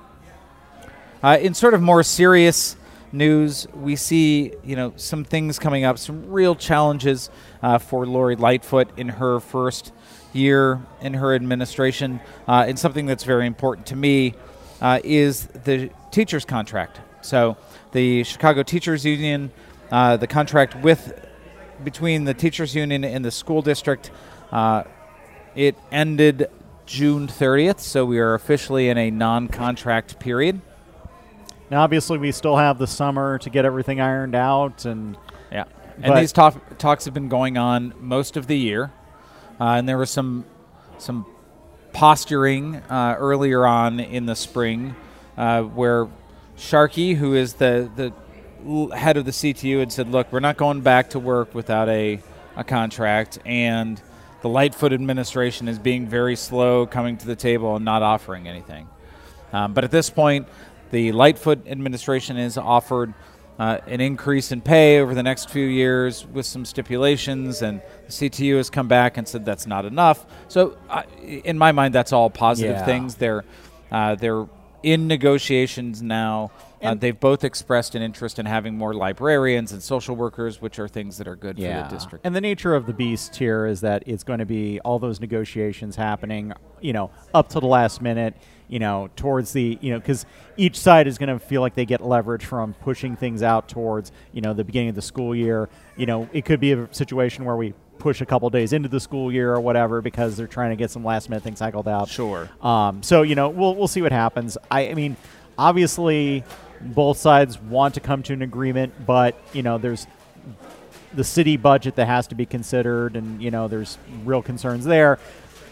Uh, 1.27 1.39
in 1.39 1.53
sort 1.55 1.75
of 1.75 1.83
more 1.83 2.05
serious 2.05 2.77
news, 3.11 3.67
we 3.75 3.97
see 3.97 4.53
you 4.63 4.77
know 4.77 4.93
some 4.95 5.25
things 5.25 5.59
coming 5.59 5.83
up, 5.83 5.99
some 5.99 6.31
real 6.31 6.55
challenges 6.55 7.31
uh, 7.65 7.79
for 7.79 8.07
Lori 8.07 8.37
Lightfoot 8.37 8.97
in 8.97 9.09
her 9.09 9.41
first 9.41 9.93
year 10.33 10.81
in 11.01 11.15
her 11.15 11.35
administration, 11.35 12.21
uh, 12.47 12.67
and 12.69 12.79
something 12.79 13.07
that's 13.07 13.25
very 13.25 13.45
important 13.45 13.89
to 13.89 13.97
me 13.97 14.35
uh, 14.81 15.01
is 15.03 15.47
the 15.47 15.91
teachers' 16.13 16.45
contract. 16.45 17.01
So 17.23 17.57
the 17.91 18.23
Chicago 18.23 18.63
Teachers 18.63 19.05
Union, 19.05 19.51
uh, 19.91 20.17
the 20.19 20.29
contract 20.29 20.77
with 20.77 21.27
between 21.83 22.23
the 22.23 22.35
teachers 22.35 22.73
union 22.73 23.03
and 23.03 23.25
the 23.25 23.33
school 23.33 23.63
district, 23.63 24.13
uh, 24.53 24.85
it 25.57 25.75
ended 25.91 26.49
June 26.87 27.27
30th, 27.27 27.81
so 27.81 28.05
we 28.05 28.21
are 28.21 28.35
officially 28.35 28.89
in 28.89 28.97
a 28.97 29.11
non-contract 29.11 30.21
period. 30.21 30.61
Now, 31.71 31.83
obviously, 31.83 32.19
we 32.19 32.31
still 32.33 32.57
have 32.57 32.79
the 32.79 32.87
summer 32.87 33.39
to 33.39 33.51
get 33.51 33.65
everything 33.65 34.01
ironed 34.01 34.35
out, 34.35 34.85
and 34.85 35.17
Yeah, 35.51 35.65
and 36.01 36.17
these 36.17 36.33
talk, 36.33 36.79
talks 36.79 37.07
have 37.07 37.15
been 37.15 37.29
going 37.29 37.59
on 37.59 37.95
most 38.01 38.37
of 38.37 38.47
the 38.47 38.57
year, 38.57 38.93
uh, 39.61 39.71
and 39.71 39.89
there 39.89 39.99
was 39.99 40.11
some 40.11 40.45
some 40.99 41.27
posturing 41.93 42.77
uh, 42.77 43.17
earlier 43.19 43.67
on 43.67 44.01
in 44.01 44.27
the 44.27 44.37
spring, 44.37 44.95
uh, 45.37 45.63
where 45.63 46.09
Sharkey, 46.57 47.15
who 47.15 47.35
is 47.35 47.55
the 47.55 47.91
the 47.97 48.97
head 48.97 49.17
of 49.17 49.25
the 49.25 49.33
CTU, 49.33 49.81
had 49.81 49.91
said, 49.93 50.09
"Look, 50.11 50.33
we're 50.33 50.41
not 50.41 50.57
going 50.57 50.83
back 50.83 51.11
to 51.11 51.19
work 51.19 51.55
without 51.55 51.89
a 51.89 52.21
a 52.55 52.63
contract," 52.63 53.39
and 53.45 54.01
the 54.43 54.49
Lightfoot 54.49 54.93
administration 54.93 55.67
is 55.67 55.81
being 55.81 56.07
very 56.07 56.37
slow 56.37 56.87
coming 56.87 57.17
to 57.17 57.27
the 57.27 57.35
table 57.35 57.75
and 57.75 57.85
not 57.85 58.03
offering 58.03 58.47
anything. 58.47 58.89
Um, 59.53 59.73
but 59.73 59.85
at 59.85 59.91
this 59.91 60.11
point, 60.11 60.47
the 60.91 61.13
Lightfoot 61.13 61.67
administration 61.67 62.37
has 62.37 62.57
offered 62.59 63.13
uh, 63.59 63.79
an 63.87 64.01
increase 64.01 64.53
in 64.53 64.61
pay 64.61 65.01
over 65.01 65.15
the 65.15 65.23
next 65.23 65.49
few 65.51 65.65
years 65.67 66.27
with 66.27 66.45
some 66.45 66.65
stipulations, 66.65 67.63
and 67.63 67.81
the 68.07 68.13
CTU 68.13 68.57
has 68.59 68.69
come 68.69 68.87
back 68.87 69.17
and 69.17 69.27
said 69.27 69.45
that's 69.47 69.67
not 69.67 69.85
enough. 69.87 70.27
So, 70.49 70.77
uh, 70.91 71.03
in 71.23 71.57
my 71.57 71.73
mind, 71.73 71.95
that's 71.95 72.13
all 72.13 72.29
positive 72.29 72.77
Yeah. 72.77 72.85
things. 72.85 73.15
They're 73.15 73.45
uh, 73.91 74.15
they're 74.17 74.47
in 74.83 75.07
negotiations 75.09 76.03
now. 76.03 76.51
Uh, 76.83 76.95
they've 76.95 77.19
both 77.19 77.43
expressed 77.45 77.95
an 77.95 78.03
interest 78.03 78.39
in 78.39 78.47
having 78.47 78.77
more 78.77 78.95
librarians 78.95 79.73
and 79.73 79.83
social 79.83 80.15
workers, 80.15 80.61
which 80.61 80.79
are 80.79 80.87
things 80.87 81.17
that 81.19 81.27
are 81.27 81.35
good 81.35 81.57
for 81.57 81.63
the 81.63 81.89
district. 81.89 82.25
And 82.27 82.37
the 82.37 82.41
nature 82.41 82.75
of 82.75 82.87
the 82.87 82.93
beast 82.93 83.35
here 83.37 83.67
is 83.67 83.81
that 83.81 84.03
it's 84.07 84.23
going 84.23 84.39
to 84.41 84.45
be 84.45 84.79
all 84.81 84.99
those 84.99 85.19
negotiations 85.21 85.97
happening, 85.97 86.53
you 86.81 86.93
know, 86.93 87.11
up 87.33 87.49
to 87.51 87.61
the 87.61 87.67
last 87.67 88.03
minute, 88.03 88.35
you 88.69 88.79
know, 88.79 89.09
towards 89.17 89.53
the, 89.53 89.79
you 89.81 89.93
know, 89.93 89.99
because 89.99 90.27
each 90.57 90.79
side 90.79 91.07
is 91.07 91.19
going 91.19 91.29
to 91.29 91.39
feel 91.39 91.61
like 91.61 91.75
they 91.75 91.85
get 91.85 92.01
leverage 92.01 92.45
from 92.45 92.75
pushing 92.75 93.17
things 93.17 93.43
out 93.43 93.69
towards, 93.69 94.13
you 94.33 94.41
know, 94.41 94.53
the 94.53 94.65
beginning 94.65 94.91
of 94.91 94.95
the 94.95 95.03
school 95.03 95.35
year. 95.35 95.69
You 95.97 96.07
know, 96.07 96.29
it 96.33 96.45
could 96.45 96.61
be 96.61 96.73
a 96.73 96.89
situation 96.93 97.45
where 97.45 97.57
we 97.57 97.75
push 97.99 98.21
a 98.21 98.27
couple 98.27 98.49
days 98.51 98.73
into 98.73 98.89
the 98.89 99.01
school 99.01 99.33
year 99.33 99.55
or 99.55 99.61
whatever 99.61 100.03
because 100.03 100.37
they're 100.37 100.47
trying 100.47 100.71
to 100.71 100.77
get 100.77 100.91
some 100.91 101.05
last 101.05 101.29
minute 101.31 101.43
things 101.43 101.59
cycled 101.59 101.89
out. 101.89 102.09
Sure. 102.09 102.49
Um, 102.61 103.03
so 103.03 103.23
you 103.23 103.35
know, 103.35 103.49
we'll 103.49 103.75
we'll 103.75 103.89
see 103.89 104.03
what 104.03 104.13
happens. 104.13 104.59
I, 104.71 104.89
I 104.89 104.95
mean, 104.95 105.17
obviously, 105.57 106.45
both 106.81 107.19
sides 107.19 107.61
want 107.61 107.95
to 107.95 108.01
come 108.01 108.23
to 108.25 108.33
an 108.33 108.43
agreement, 108.43 109.07
but 109.07 109.41
you 109.53 109.63
know, 109.63 109.79
there's 109.79 110.07
the 111.15 111.25
city 111.25 111.57
budget 111.57 111.97
that 111.97 112.07
has 112.07 112.27
to 112.29 112.35
be 112.35 112.47
considered, 112.47 113.17
and 113.17 113.43
you 113.43 113.51
know, 113.51 113.69
there's 113.69 113.99
real 114.25 114.43
concerns 114.43 114.85
there. 114.85 115.19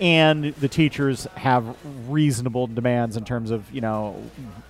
And 0.00 0.54
the 0.56 0.68
teachers 0.68 1.26
have 1.36 1.76
reasonable 2.08 2.66
demands 2.66 3.16
in 3.16 3.24
terms 3.24 3.50
of 3.50 3.72
you 3.72 3.80
know 3.80 4.20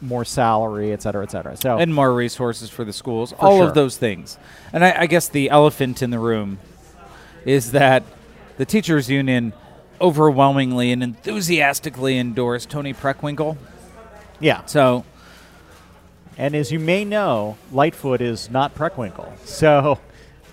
more 0.01 0.25
salary, 0.25 0.93
et 0.93 1.03
cetera, 1.03 1.23
et 1.23 1.31
cetera. 1.31 1.57
So 1.57 1.79
and 1.79 1.95
more 1.95 2.13
resources 2.15 2.69
for 2.71 2.85
the 2.85 2.93
schools, 2.93 3.33
all 3.39 3.59
sure. 3.59 3.69
of 3.69 3.75
those 3.75 3.97
things. 3.97 4.39
And 4.73 4.85
I, 4.85 5.01
I 5.01 5.07
guess 5.07 5.29
the 5.29 5.49
elephant 5.51 6.03
in 6.03 6.11
the 6.11 6.19
room 6.19 6.59
is 7.45 7.73
that 7.73 8.03
the 8.57 8.65
teachers 8.65 9.11
union 9.11 9.53
overwhelmingly 10.01 10.93
and 10.93 11.03
enthusiastically 11.03 12.19
endorsed 12.19 12.69
Toni 12.69 12.93
Preckwinkle. 12.93 13.57
yeah, 14.41 14.65
So 14.67 15.05
And 16.37 16.55
as 16.55 16.73
you 16.73 16.79
may 16.81 17.05
know, 17.05 17.57
Lightfoot 17.73 18.21
is 18.21 18.51
not 18.51 18.75
Preckwinkle. 18.75 19.33
So, 19.47 19.99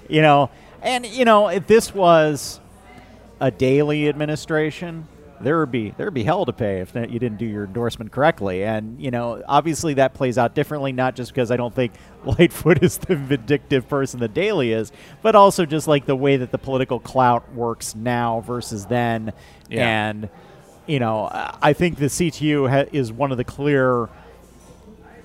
you 0.07 0.21
know, 0.21 0.49
and 0.81 1.05
you 1.05 1.25
know, 1.25 1.47
if 1.49 1.67
this 1.67 1.93
was 1.93 2.59
a 3.41 3.51
daily 3.51 4.07
administration, 4.07 5.07
there 5.41 5.59
would 5.59 5.71
be 5.71 5.89
there 5.97 6.05
would 6.05 6.13
be 6.13 6.23
hell 6.23 6.45
to 6.45 6.53
pay 6.53 6.79
if 6.79 6.93
that 6.93 7.09
you 7.09 7.19
didn't 7.19 7.39
do 7.39 7.45
your 7.45 7.65
endorsement 7.65 8.11
correctly. 8.11 8.63
And 8.63 9.01
you 9.01 9.11
know, 9.11 9.43
obviously 9.47 9.95
that 9.95 10.13
plays 10.13 10.37
out 10.37 10.53
differently, 10.53 10.91
not 10.91 11.15
just 11.15 11.33
because 11.33 11.49
I 11.51 11.57
don't 11.57 11.73
think 11.73 11.93
Lightfoot 12.25 12.83
is 12.83 12.99
the 12.99 13.15
vindictive 13.15 13.89
person 13.89 14.19
that 14.19 14.33
Daley 14.33 14.71
is, 14.71 14.91
but 15.23 15.35
also 15.35 15.65
just 15.65 15.87
like 15.87 16.05
the 16.05 16.15
way 16.15 16.37
that 16.37 16.51
the 16.51 16.59
political 16.59 16.99
clout 16.99 17.51
works 17.53 17.95
now 17.95 18.41
versus 18.41 18.85
then. 18.85 19.33
Yeah. 19.69 20.09
And 20.09 20.29
you 20.85 20.99
know, 20.99 21.27
I 21.31 21.57
I 21.61 21.73
think 21.73 21.97
the 21.97 22.05
CTU 22.05 22.69
ha- 22.69 22.89
is 22.91 23.11
one 23.11 23.31
of 23.31 23.37
the 23.37 23.43
clear 23.43 24.09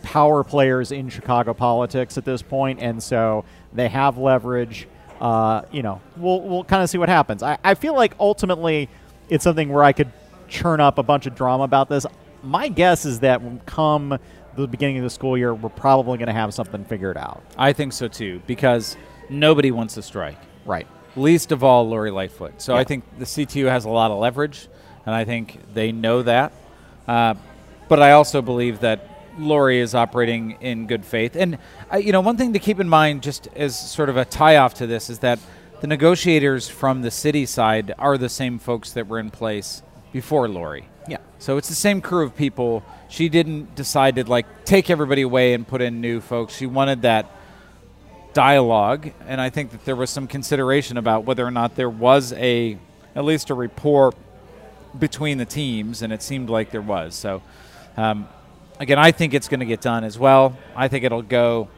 power 0.03 0.45
players 0.45 0.93
in 0.93 1.09
Chicago 1.09 1.53
politics 1.53 2.17
at 2.17 2.25
this 2.25 2.41
point, 2.41 2.81
and 2.81 3.03
so 3.03 3.45
they 3.75 3.89
have 3.89 4.17
leverage. 4.17 4.89
Uh, 5.21 5.63
you 5.73 5.83
know, 5.83 6.01
we'll 6.17 6.41
we'll 6.43 6.65
kind 6.65 6.83
of 6.83 6.91
see 6.91 6.99
what 6.99 7.09
happens. 7.09 7.43
I, 7.43 7.59
I 7.65 7.75
feel 7.75 7.95
like 7.95 8.15
ultimately 8.21 8.89
it's 9.29 9.45
something 9.45 9.69
where 9.71 9.83
I 9.85 9.93
could 9.93 10.13
churn 10.49 10.81
up 10.81 10.99
a 10.99 11.03
bunch 11.03 11.27
of 11.27 11.35
drama 11.35 11.65
about 11.65 11.89
this. 11.89 12.07
My 12.43 12.69
guess 12.69 13.05
is 13.05 13.21
that 13.21 13.43
when 13.43 13.61
come 13.67 14.19
the 14.57 14.67
beginning 14.67 14.99
of 14.99 15.05
the 15.05 15.11
school 15.11 15.37
year, 15.37 15.55
we're 15.55 15.69
probably 15.69 16.19
going 16.19 16.29
to 16.29 16.33
have 16.33 16.55
something 16.55 16.85
figured 16.85 17.17
out. 17.17 17.43
I 17.59 17.73
think 17.73 17.93
so 17.93 18.09
too, 18.09 18.41
because 18.47 18.97
nobody 19.29 19.71
wants 19.71 19.95
to 19.95 20.03
strike. 20.03 20.39
Right. 20.65 20.87
least 21.17 21.51
of 21.53 21.63
all 21.65 21.89
Lori 21.89 22.11
Lightfoot. 22.11 22.61
So 22.61 22.75
Yeah. 22.75 22.81
I 22.81 22.85
think 22.85 23.05
the 23.19 23.25
CTU 23.25 23.69
has 23.69 23.85
a 23.85 23.89
lot 23.89 24.11
of 24.11 24.19
leverage, 24.19 24.69
and 25.07 25.15
I 25.15 25.25
think 25.25 25.61
they 25.75 25.93
know 25.93 26.23
that. 26.23 26.53
Uh, 27.09 27.35
but 27.89 28.03
I 28.03 28.13
also 28.13 28.43
believe 28.43 28.81
that 28.81 29.09
Lori 29.39 29.81
is 29.81 29.95
operating 29.95 30.53
in 30.61 30.87
good 30.87 31.05
faith. 31.05 31.37
And 31.37 31.59
uh, 31.93 31.97
you 31.97 32.13
know, 32.13 32.21
one 32.21 32.37
thing 32.37 32.53
to 32.53 32.59
keep 32.59 32.81
in 32.81 32.89
mind, 32.89 33.23
just 33.23 33.49
as 33.57 33.79
sort 33.79 34.09
of 34.09 34.17
a 34.17 34.25
tie-off 34.25 34.75
to 34.75 34.87
this, 34.87 35.11
is 35.11 35.21
that 35.21 35.39
the 35.81 35.87
negotiators 35.87 36.69
from 36.69 37.03
the 37.03 37.11
city 37.11 37.47
side 37.47 37.93
are 37.99 38.17
the 38.17 38.29
same 38.29 38.59
folks 38.59 38.93
that 38.93 39.07
were 39.07 39.19
in 39.19 39.31
place 39.31 39.83
before 40.13 40.49
Lori. 40.49 40.89
Yeah. 41.09 41.19
So 41.39 41.59
it's 41.59 41.69
the 41.69 41.75
same 41.75 42.01
crew 42.01 42.25
of 42.25 42.35
people. 42.35 42.83
She 43.09 43.29
didn't 43.29 43.75
decide 43.75 44.17
to 44.17 44.25
like 44.25 44.65
take 44.65 44.91
everybody 44.91 45.23
away 45.23 45.53
and 45.55 45.67
put 45.67 45.83
in 45.83 46.01
new 46.01 46.21
folks. 46.21 46.57
She 46.57 46.67
wanted 46.67 47.03
that 47.03 47.31
dialogue, 48.33 49.11
and 49.27 49.41
I 49.41 49.51
think 49.51 49.71
that 49.71 49.85
there 49.85 49.97
was 49.97 50.11
some 50.11 50.27
consideration 50.27 50.97
about 50.97 51.25
whether 51.25 51.47
or 51.47 51.51
not 51.51 51.75
there 51.75 51.91
was 51.91 52.33
a 52.33 52.79
at 53.15 53.25
least 53.25 53.51
a 53.51 53.55
rapport 53.55 54.13
between 54.99 55.39
the 55.39 55.45
teams, 55.45 56.03
and 56.03 56.13
it 56.13 56.23
seemed 56.23 56.51
like 56.51 56.71
there 56.71 56.83
was. 56.83 57.15
So, 57.15 57.43
um, 57.97 58.29
again, 58.81 58.99
I 58.99 59.13
think 59.13 59.35
it's 59.35 59.49
going 59.49 59.61
to 59.61 59.67
get 59.67 59.81
done 59.81 60.05
as 60.05 60.19
well. 60.19 60.57
I 60.75 60.89
think 60.89 61.05
it'll 61.05 61.23
go. 61.23 61.69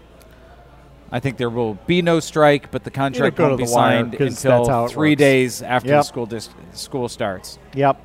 I 1.11 1.21
think 1.21 1.39
there 1.39 1.49
will 1.51 1.75
be 1.87 2.03
no 2.03 2.21
strike, 2.21 2.71
but 2.71 2.85
the 2.85 2.91
contract 2.91 3.39
won't 3.39 3.57
be 3.57 3.65
signed 3.67 3.73
wire, 3.75 3.99
signed 4.03 4.19
'cause 4.19 4.43
that's 4.43 4.69
how 4.69 4.85
until 4.85 4.89
three 4.89 5.13
works. 5.13 5.19
days 5.19 5.63
after 5.63 5.89
the 5.89 6.03
school 6.03 6.27
dis- 6.27 6.51
school 6.73 7.09
starts. 7.09 7.59
Yep. 7.75 8.05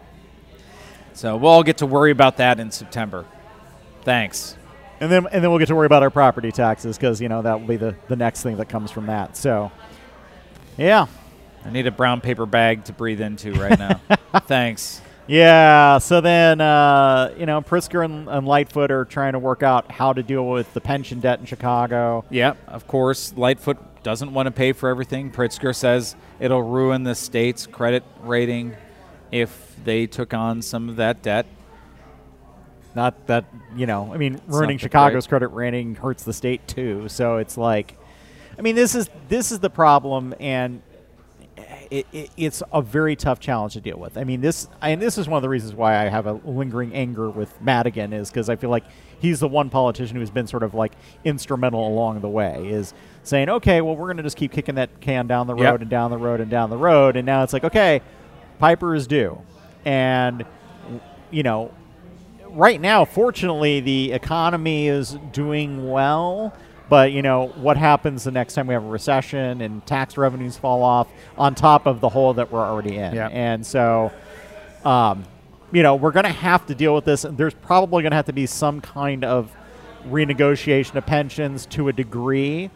So 1.14 1.36
we'll 1.36 1.52
all 1.52 1.64
get 1.64 1.78
to 1.80 1.86
worry 1.86 2.12
about 2.12 2.38
that 2.38 2.60
in 2.62 2.72
September. 2.72 3.26
Thanks. 4.04 4.56
And 5.02 5.12
then 5.12 5.28
and 5.32 5.44
then 5.44 5.50
we'll 5.52 5.60
get 5.60 5.68
to 5.68 5.76
worry 5.76 5.86
about 5.86 6.02
our 6.02 6.10
property 6.10 6.52
taxes 6.52 6.98
because 6.98 7.20
you 7.20 7.28
know 7.28 7.42
that 7.42 7.60
will 7.60 7.68
be 7.68 7.76
the 7.76 7.94
the 8.08 8.16
next 8.16 8.42
thing 8.42 8.56
that 8.58 8.70
comes 8.70 8.90
from 8.90 9.08
that. 9.08 9.36
So, 9.36 9.70
yeah, 10.78 11.08
I 11.66 11.72
need 11.72 11.88
a 11.88 11.92
brown 11.92 12.22
paper 12.22 12.46
bag 12.46 12.86
to 12.86 12.94
breathe 12.94 13.20
into 13.20 13.52
right 13.54 13.78
now. 13.78 14.00
Thanks. 14.48 15.02
Yeah. 15.28 15.98
So 16.00 16.22
then 16.22 16.62
uh, 16.62 17.34
you 17.38 17.46
know 17.46 17.62
Pritzker 17.62 18.04
and, 18.04 18.28
and 18.28 18.48
Lightfoot 18.48 18.92
are 18.92 19.06
trying 19.06 19.34
to 19.34 19.40
work 19.40 19.64
out 19.64 19.92
how 19.92 20.14
to 20.14 20.24
deal 20.24 20.48
with 20.48 20.74
the 20.74 20.82
pension 20.82 21.20
debt 21.20 21.40
in 21.40 21.46
Chicago. 21.46 22.26
Yeah, 22.30 22.54
of 22.68 22.88
course, 22.88 23.34
Lightfoot 23.36 23.78
doesn't 24.04 24.34
want 24.34 24.48
to 24.48 24.52
pay 24.52 24.74
for 24.74 24.90
everything. 24.90 25.32
Pritzker 25.32 25.74
says 25.74 26.16
it'll 26.40 26.64
ruin 26.64 27.04
the 27.04 27.16
state's 27.16 27.66
credit 27.66 28.04
rating 28.22 28.76
if 29.32 29.76
they 29.84 30.06
took 30.06 30.34
on 30.34 30.62
some 30.62 30.90
of 30.90 30.98
that 30.98 31.22
debt. 31.22 31.46
Not 32.96 33.28
that 33.28 33.46
you 33.76 33.88
know, 33.88 34.14
I 34.14 34.18
mean, 34.18 34.40
ruining 34.48 34.78
Chicago's 34.78 35.26
credit 35.26 35.48
rating 35.48 35.96
hurts 35.96 36.24
the 36.24 36.34
state 36.34 36.68
too. 36.68 37.10
So 37.10 37.38
it's 37.38 37.58
like, 37.58 37.98
I 38.58 38.62
mean, 38.62 38.76
this 38.76 38.94
is 38.94 39.10
this 39.30 39.52
is 39.52 39.60
the 39.60 39.70
problem, 39.70 40.36
and 40.40 40.82
it, 41.58 42.08
it, 42.12 42.30
it's 42.38 42.64
a 42.72 42.82
very 42.82 43.16
tough 43.16 43.40
challenge 43.40 43.74
to 43.74 43.82
deal 43.82 43.98
with. 43.98 44.18
I 44.18 44.24
mean, 44.24 44.42
this 44.42 44.68
and 44.82 45.02
this 45.02 45.18
is 45.18 45.28
one 45.28 45.38
of 45.38 45.42
the 45.44 45.50
reasons 45.50 45.74
why 45.76 46.04
I 46.04 46.10
have 46.10 46.26
a 46.26 46.34
lingering 46.46 46.94
anger 46.94 47.30
with 47.30 47.62
Madigan 47.62 48.14
is 48.14 48.30
because 48.30 48.50
I 48.50 48.56
feel 48.56 48.70
like 48.70 48.84
he's 49.20 49.40
the 49.40 49.48
one 49.48 49.70
politician 49.70 50.18
who's 50.18 50.32
been 50.32 50.48
sort 50.48 50.64
of 50.64 50.74
like 50.74 50.94
instrumental 51.24 51.88
along 51.88 52.22
the 52.22 52.30
way, 52.30 52.68
is 52.68 52.94
saying, 53.24 53.50
okay, 53.50 53.82
well, 53.82 53.96
we're 53.96 54.08
going 54.08 54.18
to 54.18 54.24
just 54.24 54.38
keep 54.38 54.52
kicking 54.52 54.76
that 54.76 55.00
can 55.00 55.28
down 55.28 55.48
the 55.48 55.54
road 55.54 55.62
Yep. 55.64 55.82
and 55.82 55.90
down 55.90 56.12
the 56.12 56.18
road 56.18 56.42
and 56.42 56.50
down 56.50 56.70
the 56.70 56.78
road, 56.78 57.16
and 57.16 57.26
now 57.26 57.44
it's 57.44 57.54
like, 57.54 57.64
okay, 57.64 58.02
Piper 58.60 58.96
is 58.96 59.06
due, 59.08 59.40
and 59.86 60.44
you 61.32 61.44
know 61.44 61.72
right 62.50 62.80
now, 62.80 63.04
fortunately, 63.06 63.80
the 63.80 64.12
economy 64.12 64.88
is 64.88 65.18
doing 65.32 65.90
well. 65.90 66.54
But 66.94 67.12
you 67.12 67.24
know 67.24 67.48
what 67.56 67.76
happens 67.76 68.24
the 68.24 68.30
next 68.30 68.54
time 68.54 68.68
we 68.68 68.76
have 68.76 68.84
a 68.84 68.88
recession 68.88 69.62
and 69.62 69.84
tax 69.88 70.16
revenues 70.16 70.58
fall 70.58 70.84
off 70.84 71.08
on 71.40 71.56
top 71.56 71.88
of 71.88 72.02
the 72.02 72.10
hole 72.10 72.36
that 72.36 72.52
we're 72.52 72.64
already 72.64 72.98
in, 72.98 73.16
Yeah. 73.16 73.30
and 73.30 73.66
so, 73.66 74.12
um, 74.86 75.24
you 75.72 75.82
know, 75.82 75.96
we're 75.96 76.12
going 76.12 76.26
to 76.26 76.30
have 76.30 76.68
to 76.68 76.76
deal 76.76 76.94
with 76.94 77.04
this. 77.04 77.24
And 77.24 77.36
there's 77.36 77.56
probably 77.56 78.04
going 78.04 78.12
to 78.12 78.16
have 78.16 78.28
to 78.28 78.32
be 78.34 78.46
some 78.46 78.80
kind 78.80 79.24
of 79.24 79.52
renegotiation 80.08 80.94
of 80.94 81.04
pensions 81.08 81.66
to 81.72 81.88
a 81.88 81.94
degree. 81.94 82.70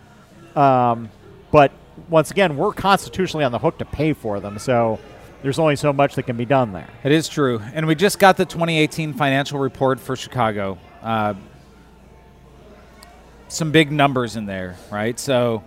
Um, 0.56 1.12
but 1.52 1.72
once 2.10 2.32
again, 2.32 2.58
we're 2.58 2.74
constitutionally 2.74 3.46
on 3.46 3.52
the 3.52 3.60
hook 3.60 3.78
to 3.78 3.86
pay 3.86 4.14
for 4.14 4.40
them, 4.40 4.58
so 4.58 4.98
there's 5.44 5.60
only 5.60 5.76
so 5.76 5.94
much 5.94 6.16
that 6.16 6.24
can 6.24 6.38
be 6.38 6.46
done 6.46 6.74
there. 6.74 6.90
It 7.04 7.12
is 7.12 7.30
true. 7.30 7.62
And 7.76 7.86
we 7.86 7.94
just 7.94 8.18
got 8.18 8.36
the 8.36 8.46
2018 8.46 9.14
financial 9.14 9.60
report 9.60 10.00
for 10.00 10.16
Chicago. 10.16 10.80
Uh, 11.04 11.36
some 13.48 13.72
big 13.72 13.92
numbers 13.92 14.36
in 14.36 14.46
there, 14.46 14.75
right? 14.92 15.20
So 15.20 15.63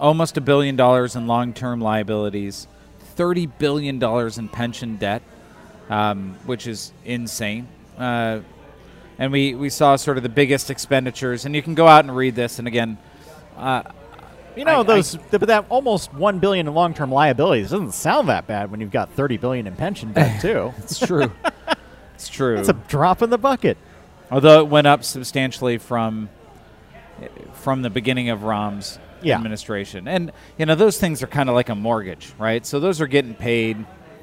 almost 0.00 0.36
a 0.36 0.40
billion 0.40 0.76
dollars 0.76 1.16
in 1.16 1.26
long 1.26 1.52
term 1.52 1.80
liabilities, 1.80 2.66
$30 3.16 3.50
billion 3.58 4.02
in 4.02 4.48
pension 4.48 4.96
debt, 4.96 5.22
um, 5.88 6.36
which 6.46 6.66
is 6.66 6.92
insane. 7.04 7.68
Uh, 7.98 8.40
and 9.18 9.30
we, 9.30 9.54
we 9.54 9.68
saw 9.70 9.94
sort 9.96 10.16
of 10.16 10.22
the 10.24 10.28
biggest 10.28 10.70
expenditures. 10.70 11.44
And 11.44 11.54
you 11.54 11.62
can 11.62 11.74
go 11.74 11.86
out 11.86 12.04
and 12.04 12.14
read 12.16 12.34
this. 12.34 12.58
And 12.58 12.66
again, 12.66 12.98
uh, 13.56 13.84
You 14.56 14.64
know 14.64 14.80
I- 14.80 14.82
those, 14.82 15.12
th- 15.12 15.22
but 15.30 15.46
that 15.46 15.66
almost 15.68 16.12
one 16.12 16.40
billion 16.40 16.66
in 16.66 16.74
long-term 16.74 17.12
liabilities 17.12 17.70
doesn't 17.70 17.92
sound 17.92 18.28
that 18.28 18.48
bad 18.48 18.70
when 18.72 18.80
you've 18.80 18.90
got 18.90 19.10
thirty 19.12 19.36
billion 19.36 19.66
in 19.68 19.76
pension 19.76 20.12
debt 20.12 20.40
too. 20.42 20.72
it's 20.78 20.98
true. 20.98 21.30
it's 22.16 22.28
true. 22.28 22.58
It's 22.58 22.68
a 22.68 22.72
drop 22.72 23.22
in 23.22 23.30
the 23.30 23.38
bucket. 23.38 23.78
although 24.32 24.58
it 24.60 24.66
went 24.68 24.88
up 24.88 25.04
substantially 25.04 25.78
from 25.78 26.28
from 27.52 27.82
the 27.82 27.90
beginning 27.90 28.28
of 28.30 28.42
Rahm's 28.44 28.98
Yeah. 29.22 29.36
administration. 29.36 30.06
And 30.08 30.32
you 30.58 30.66
know 30.66 30.74
those 30.74 30.98
things 30.98 31.22
are 31.22 31.26
kind 31.26 31.48
of 31.48 31.54
like 31.54 31.68
a 31.70 31.74
mortgage, 31.74 32.32
right? 32.38 32.64
So 32.66 32.78
those 32.80 33.00
are 33.00 33.06
getting 33.06 33.34
paid. 33.34 33.78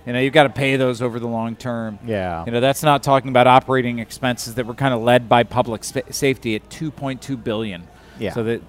You 0.05 0.13
know, 0.13 0.19
you've 0.19 0.33
got 0.33 0.43
to 0.43 0.49
pay 0.49 0.75
those 0.77 1.01
over 1.01 1.19
the 1.19 1.27
long 1.27 1.55
term. 1.55 1.97
Yeah. 2.05 2.43
You 2.45 2.51
know, 2.51 2.59
that's 2.59 2.81
not 2.83 3.03
talking 3.03 3.29
about 3.29 3.45
operating 3.47 3.99
expenses 3.99 4.55
that 4.55 4.65
were 4.65 4.73
kind 4.73 4.93
of 4.95 5.01
led 5.01 5.29
by 5.29 5.43
public 5.43 5.83
spa- 5.83 6.01
safety 6.09 6.55
at 6.55 6.67
2.2 6.69 7.41
billion. 7.43 7.83
Yeah. 8.19 8.33
So 8.33 8.43
that 8.43 8.61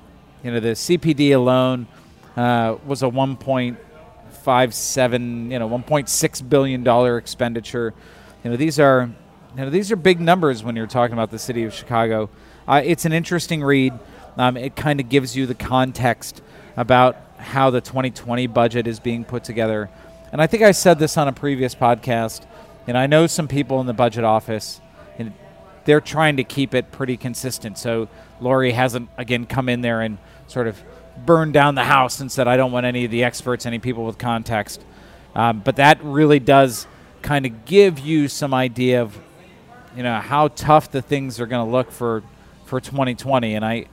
you 0.45 0.51
know 0.51 0.61
the 0.61 0.75
CPD 0.75 1.33
alone 1.35 1.87
uh, 2.37 2.77
was 2.87 3.03
a 3.03 3.07
1.57, 3.09 5.51
you 5.51 5.59
know, 5.59 5.69
1.6 5.69 6.49
billion 6.49 6.83
dollar 6.83 7.19
expenditure. 7.19 7.93
You 8.45 8.51
know, 8.51 8.57
these 8.57 8.79
are 8.81 9.11
you 9.57 9.65
know 9.65 9.71
these 9.71 9.93
are 9.93 9.97
big 9.97 10.21
numbers 10.21 10.65
when 10.65 10.77
you're 10.77 10.87
talking 10.87 11.13
about 11.13 11.31
the 11.31 11.39
city 11.39 11.65
of 11.65 11.75
Chicago. 11.75 12.31
Uh, 12.67 12.81
it's 12.85 13.05
an 13.05 13.13
interesting 13.13 13.63
read. 13.63 13.93
Um, 14.37 14.57
it 14.57 14.77
kind 14.77 15.01
of 15.01 15.09
gives 15.09 15.37
you 15.37 15.47
the 15.47 15.55
context 15.55 16.43
about 16.77 17.17
how 17.39 17.71
the 17.71 17.81
2020 17.81 18.47
budget 18.47 18.87
is 18.87 19.01
being 19.01 19.25
put 19.25 19.45
together. 19.45 19.91
And 20.31 20.41
I 20.41 20.47
think 20.47 20.63
I 20.63 20.73
said 20.73 20.99
this 20.99 21.17
on 21.17 21.29
a 21.29 21.33
previous 21.33 21.75
podcast. 21.75 22.47
And 22.87 22.99
I 22.99 23.07
know 23.07 23.27
some 23.27 23.47
people 23.47 23.81
in 23.81 23.87
the 23.87 23.93
budget 23.93 24.25
office, 24.25 24.81
and 25.19 25.33
they're 25.85 26.01
trying 26.01 26.37
to 26.39 26.45
keep 26.45 26.75
it 26.75 26.91
pretty 26.91 27.17
consistent. 27.17 27.79
So 27.79 28.09
Lori 28.41 28.73
hasn't 28.73 29.09
again 29.17 29.47
come 29.47 29.69
in 29.69 29.83
there 29.83 30.01
and 30.01 30.19
sort 30.49 30.67
of 30.67 30.83
burned 31.25 31.53
down 31.53 31.75
the 31.75 31.85
house 31.85 32.21
and 32.21 32.31
said, 32.31 32.49
"I 32.49 32.57
don't 32.57 32.73
want 32.73 32.87
any 32.87 33.05
of 33.05 33.11
the 33.11 33.23
experts, 33.23 33.67
any 33.67 33.79
people 33.79 34.05
with 34.05 34.19
context." 34.19 34.85
Um, 35.35 35.61
but 35.61 35.77
that 35.77 36.03
really 36.03 36.41
does 36.41 36.87
kind 37.23 37.47
of 37.47 37.65
give 37.65 37.99
you 38.01 38.29
some 38.29 38.53
idea 38.53 39.01
of, 39.01 39.17
you 39.97 40.03
know, 40.03 40.19
how 40.19 40.49
tough 40.49 40.91
the 40.91 41.01
things 41.01 41.41
are 41.41 41.47
going 41.47 41.65
to 41.65 41.71
look 41.71 41.93
for 41.93 42.23
for 42.65 42.81
2020. 42.81 43.55
And 43.55 43.65
I, 43.65 43.87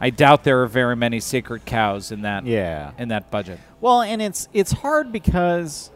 I 0.00 0.10
doubt 0.10 0.44
there 0.44 0.62
are 0.62 0.66
very 0.66 0.96
many 0.96 1.20
sacred 1.20 1.64
cows 1.64 2.12
in 2.12 2.22
that 2.22 2.44
Yeah. 2.46 2.92
in 2.98 3.08
that 3.08 3.30
budget. 3.30 3.58
Well, 3.80 4.02
and 4.02 4.20
it's 4.20 4.48
it's 4.52 4.72
hard 4.72 5.10
because 5.12 5.90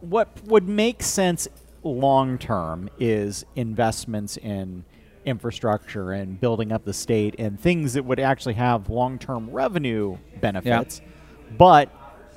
what 0.00 0.28
would 0.46 0.68
make 0.68 1.02
sense 1.02 1.48
long 1.82 2.38
term 2.38 2.88
is 2.98 3.44
investments 3.56 4.36
in 4.36 4.84
infrastructure 5.24 6.12
and 6.12 6.40
building 6.40 6.72
up 6.72 6.84
the 6.84 6.92
state 6.92 7.34
and 7.38 7.60
things 7.60 7.92
that 7.94 8.04
would 8.04 8.18
actually 8.20 8.54
have 8.54 8.88
long 8.88 9.18
term 9.18 9.50
revenue 9.50 10.16
benefits. 10.40 11.00
Yeah. 11.00 11.08
But 11.56 11.88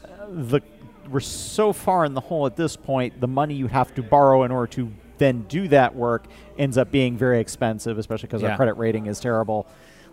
uh, 0.03 0.25
the 0.30 0.62
we're 1.10 1.20
so 1.20 1.74
far 1.74 2.06
in 2.06 2.13
the 2.13 2.22
hole 2.22 2.46
at 2.46 2.56
this 2.56 2.75
point. 2.77 3.20
The 3.20 3.27
money 3.27 3.53
you 3.56 3.68
have 3.68 3.94
to 3.96 4.03
borrow 4.03 4.44
in 4.44 4.51
order 4.51 4.68
to 4.74 4.91
then 5.18 5.41
do 5.44 5.68
that 5.68 5.96
work 5.96 6.25
ends 6.58 6.77
up 6.77 6.89
being 6.91 7.18
very 7.18 7.39
expensive, 7.39 7.98
especially 7.98 8.27
because 8.27 8.41
Yeah. 8.41 8.51
our 8.51 8.56
credit 8.56 8.74
rating 8.77 9.08
is 9.08 9.20
terrible. 9.20 9.68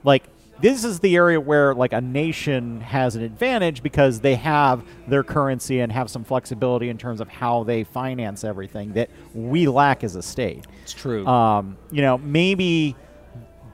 Like 0.04 0.24
this 0.60 0.84
is 0.84 1.00
the 1.00 1.16
area 1.16 1.40
where 1.40 1.74
like 1.74 1.92
a 1.92 2.00
nation 2.00 2.80
has 2.80 3.16
an 3.16 3.22
advantage 3.22 3.82
because 3.82 4.20
they 4.20 4.34
have 4.34 4.84
their 5.06 5.22
currency 5.22 5.80
and 5.80 5.92
have 5.92 6.10
some 6.10 6.24
flexibility 6.24 6.88
in 6.88 6.98
terms 6.98 7.20
of 7.20 7.28
how 7.28 7.64
they 7.64 7.84
finance 7.84 8.44
everything 8.44 8.92
that 8.94 9.10
we 9.34 9.68
lack 9.68 10.04
as 10.04 10.16
a 10.16 10.22
state. 10.22 10.66
It's 10.82 10.92
true. 10.92 11.26
Um, 11.26 11.76
you 11.90 12.02
know, 12.02 12.18
maybe 12.18 12.96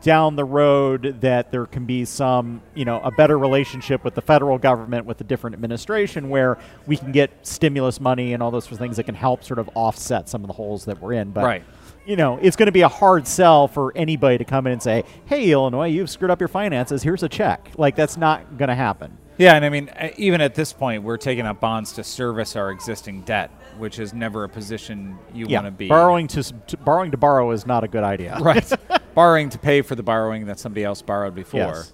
down 0.05 0.37
the 0.37 0.45
road 0.45 1.17
that 1.23 1.51
there 1.51 1.65
can 1.65 1.87
be 1.87 2.05
some, 2.05 2.61
you 2.75 2.85
know, 2.85 3.01
a 3.01 3.11
better 3.11 3.39
relationship 3.39 4.05
with 4.05 4.15
the 4.15 4.21
federal 4.21 4.59
government 4.59 5.07
with 5.07 5.19
a 5.23 5.25
different 5.25 5.55
administration 5.55 6.29
where 6.29 6.59
we 6.87 6.95
can 6.95 7.11
get 7.11 7.31
stimulus 7.47 7.99
money 7.99 8.35
and 8.35 8.43
all 8.43 8.51
those 8.51 8.65
sorts 8.65 8.75
of 8.75 8.79
things 8.81 8.99
that 8.99 9.05
can 9.05 9.15
help 9.15 9.43
sort 9.43 9.59
of 9.59 9.71
offset 9.75 10.29
some 10.29 10.43
of 10.43 10.47
the 10.47 10.53
holes 10.53 10.85
that 10.85 11.01
we're 11.01 11.15
in. 11.15 11.31
But 11.31 11.45
Right. 11.45 11.65
You 12.07 12.17
know, 12.17 12.39
it's 12.43 12.57
going 12.57 12.67
to 12.67 12.73
be 12.73 12.83
a 12.83 12.89
hard 12.89 13.27
sell 13.27 13.67
for 13.69 13.93
anybody 13.97 14.39
to 14.39 14.45
come 14.45 14.67
in 14.67 14.73
and 14.75 14.83
say, 14.83 15.05
"Hey, 15.27 15.51
Illinois, 15.51 15.89
you've 15.89 16.11
screwed 16.11 16.31
up 16.31 16.41
your 16.41 16.49
finances. 16.49 17.03
Here's 17.03 17.23
a 17.23 17.29
check." 17.29 17.71
Like 17.77 17.97
that's 17.97 18.17
not 18.17 18.59
going 18.59 18.69
to 18.69 18.75
happen. 18.75 19.17
Yeah, 19.37 19.55
and 19.57 19.65
I 19.65 19.69
mean, 19.69 19.91
even 20.17 20.41
at 20.41 20.55
this 20.55 20.73
point, 20.73 21.03
we're 21.03 21.17
taking 21.17 21.45
up 21.45 21.61
bonds 21.61 21.93
to 21.95 22.05
service 22.05 22.55
our 22.55 22.71
existing 22.71 23.23
debt, 23.23 23.51
which 23.79 23.99
is 23.99 24.15
never 24.15 24.45
a 24.45 24.49
position 24.49 25.19
you 25.33 25.47
Yeah, 25.49 25.59
want 25.63 25.67
to 25.67 25.71
be. 25.73 25.89
borrowing 25.89 26.29
to, 26.29 26.43
to 26.45 26.77
borrowing 26.77 27.11
to 27.11 27.17
borrow 27.17 27.51
is 27.51 27.67
not 27.67 27.83
a 27.83 27.89
good 27.89 28.05
idea. 28.05 28.39
right? 28.41 28.71
borrowing 29.15 29.49
to 29.51 29.59
pay 29.59 29.83
for 29.83 29.97
the 29.97 30.05
borrowing 30.05 30.47
that 30.47 30.61
somebody 30.61 30.85
else 30.85 31.03
borrowed 31.03 31.35
before. 31.35 31.61
Yes. 31.61 31.93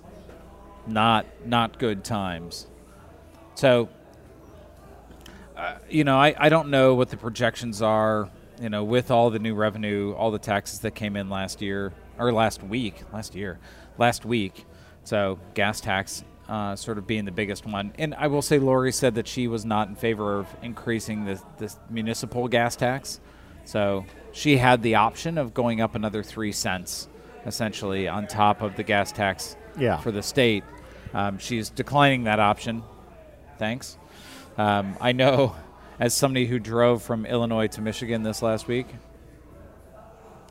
Not 0.86 1.24
not 1.46 1.78
good 1.78 2.04
times. 2.04 2.66
So, 3.54 3.88
uh, 5.56 5.76
you 5.88 6.04
know, 6.04 6.18
I, 6.18 6.34
I 6.38 6.48
don't 6.50 6.68
know 6.68 6.94
what 6.94 7.08
the 7.10 7.16
projections 7.16 7.80
are. 7.80 8.28
You 8.60 8.68
know, 8.68 8.84
with 8.84 9.10
all 9.10 9.30
the 9.30 9.38
new 9.38 9.54
revenue, 9.54 10.12
all 10.12 10.30
the 10.30 10.38
taxes 10.38 10.80
that 10.80 10.94
came 10.94 11.16
in 11.16 11.30
last 11.30 11.62
year 11.62 11.92
or 12.18 12.30
last 12.32 12.62
week, 12.62 13.02
last 13.12 13.34
year, 13.34 13.58
last 13.96 14.24
week. 14.26 14.66
So 15.04 15.38
gas 15.54 15.80
tax 15.80 16.22
uh, 16.48 16.76
sort 16.76 16.98
of 16.98 17.06
being 17.06 17.24
the 17.24 17.30
biggest 17.32 17.64
one. 17.64 17.92
And 17.98 18.14
I 18.14 18.26
will 18.26 18.42
say, 18.42 18.58
Lori 18.58 18.92
said 18.92 19.14
that 19.14 19.26
she 19.26 19.48
was 19.48 19.64
not 19.64 19.88
in 19.88 19.94
favor 19.94 20.38
of 20.38 20.46
increasing 20.62 21.24
the, 21.24 21.40
the 21.56 21.74
municipal 21.88 22.48
gas 22.48 22.76
tax. 22.76 23.20
So 23.64 24.04
she 24.32 24.58
had 24.58 24.82
the 24.82 24.96
option 24.96 25.38
of 25.38 25.54
going 25.54 25.80
up 25.80 25.94
another 25.94 26.22
three 26.22 26.52
cents, 26.52 27.08
essentially, 27.46 28.08
on 28.08 28.26
top 28.26 28.60
of 28.62 28.76
the 28.76 28.82
gas 28.82 29.10
tax 29.12 29.56
Yeah. 29.78 29.96
for 29.98 30.10
the 30.12 30.22
state. 30.22 30.64
Um, 31.14 31.38
she's 31.38 31.70
declining 31.70 32.24
that 32.24 32.40
option. 32.40 32.82
Thanks. 33.58 33.96
Um, 34.58 34.96
I 35.00 35.12
know, 35.12 35.54
as 36.00 36.14
somebody 36.14 36.46
who 36.46 36.58
drove 36.58 37.02
from 37.02 37.24
Illinois 37.26 37.68
to 37.68 37.80
Michigan 37.80 38.22
this 38.24 38.42
last 38.42 38.66
week, 38.66 38.86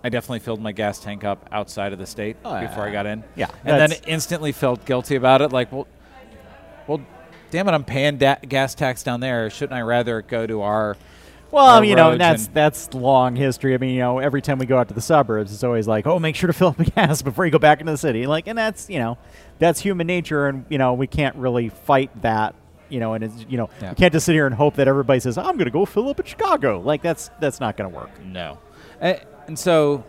I 0.03 0.09
definitely 0.09 0.39
filled 0.39 0.61
my 0.61 0.71
gas 0.71 0.99
tank 0.99 1.23
up 1.25 1.45
outside 1.51 1.91
of 1.91 1.99
the 1.99 2.05
state 2.05 2.37
Oh, 2.45 2.59
before 2.61 2.83
I 2.83 2.91
got 2.91 3.05
in. 3.05 3.23
yeah, 3.35 3.49
and 3.65 3.91
then 3.91 3.99
instantly 4.07 4.53
felt 4.53 4.85
guilty 4.85 5.15
about 5.15 5.41
it. 5.41 5.51
Like, 5.51 5.71
well, 5.73 5.87
well, 6.87 7.01
damn 7.51 7.67
it, 7.67 7.71
I'm 7.73 7.83
paying 7.83 8.17
da- 8.17 8.37
gas 8.47 8.75
tax 8.75 9.03
down 9.03 9.19
there. 9.19 9.49
Shouldn't 9.49 9.73
I 9.77 9.81
rather 9.81 10.21
go 10.21 10.47
to 10.47 10.61
our 10.61 10.95
Well, 11.51 11.83
you 11.83 11.95
know, 11.97 12.15
that's 12.17 12.47
that's 12.47 12.93
long 12.93 13.35
history. 13.35 13.73
I 13.73 13.77
mean, 13.77 13.95
you 13.95 13.99
know, 13.99 14.19
every 14.19 14.41
time 14.41 14.57
we 14.57 14.65
go 14.67 14.77
out 14.77 14.87
to 14.87 14.93
the 14.93 15.01
suburbs, 15.01 15.51
it's 15.51 15.63
always 15.65 15.85
like, 15.87 16.07
oh, 16.07 16.17
make 16.19 16.35
sure 16.37 16.47
to 16.47 16.53
fill 16.53 16.69
up 16.69 16.77
the 16.77 16.85
gas 16.95 17.21
before 17.21 17.45
you 17.45 17.51
go 17.51 17.59
back 17.59 17.81
into 17.81 17.91
the 17.91 17.97
city. 17.97 18.25
Like, 18.25 18.47
and 18.47 18.57
that's 18.57 18.89
you 18.89 18.99
know, 18.99 19.17
that's 19.57 19.81
human 19.81 20.07
nature, 20.07 20.47
and 20.47 20.63
you 20.69 20.77
know, 20.77 20.93
we 20.93 21.07
can't 21.07 21.35
really 21.35 21.67
fight 21.67 22.21
that. 22.21 22.55
You 22.89 22.99
know, 22.99 23.13
and 23.13 23.23
it's 23.23 23.45
you 23.47 23.57
know, 23.57 23.69
Yeah. 23.81 23.89
we 23.91 23.95
can't 23.95 24.11
just 24.13 24.25
sit 24.25 24.33
here 24.33 24.45
and 24.47 24.55
hope 24.55 24.75
that 24.75 24.87
everybody 24.87 25.19
says, 25.19 25.37
I'm 25.37 25.55
going 25.57 25.65
to 25.65 25.71
go 25.71 25.85
fill 25.85 26.09
up 26.09 26.19
at 26.19 26.27
Chicago. 26.27 26.79
Like, 26.79 27.01
that's 27.01 27.29
that's 27.39 27.59
not 27.59 27.77
going 27.77 27.89
to 27.91 27.95
work. 27.95 28.09
No. 28.23 28.57
A- 29.01 29.21
And 29.47 29.57
so, 29.57 30.03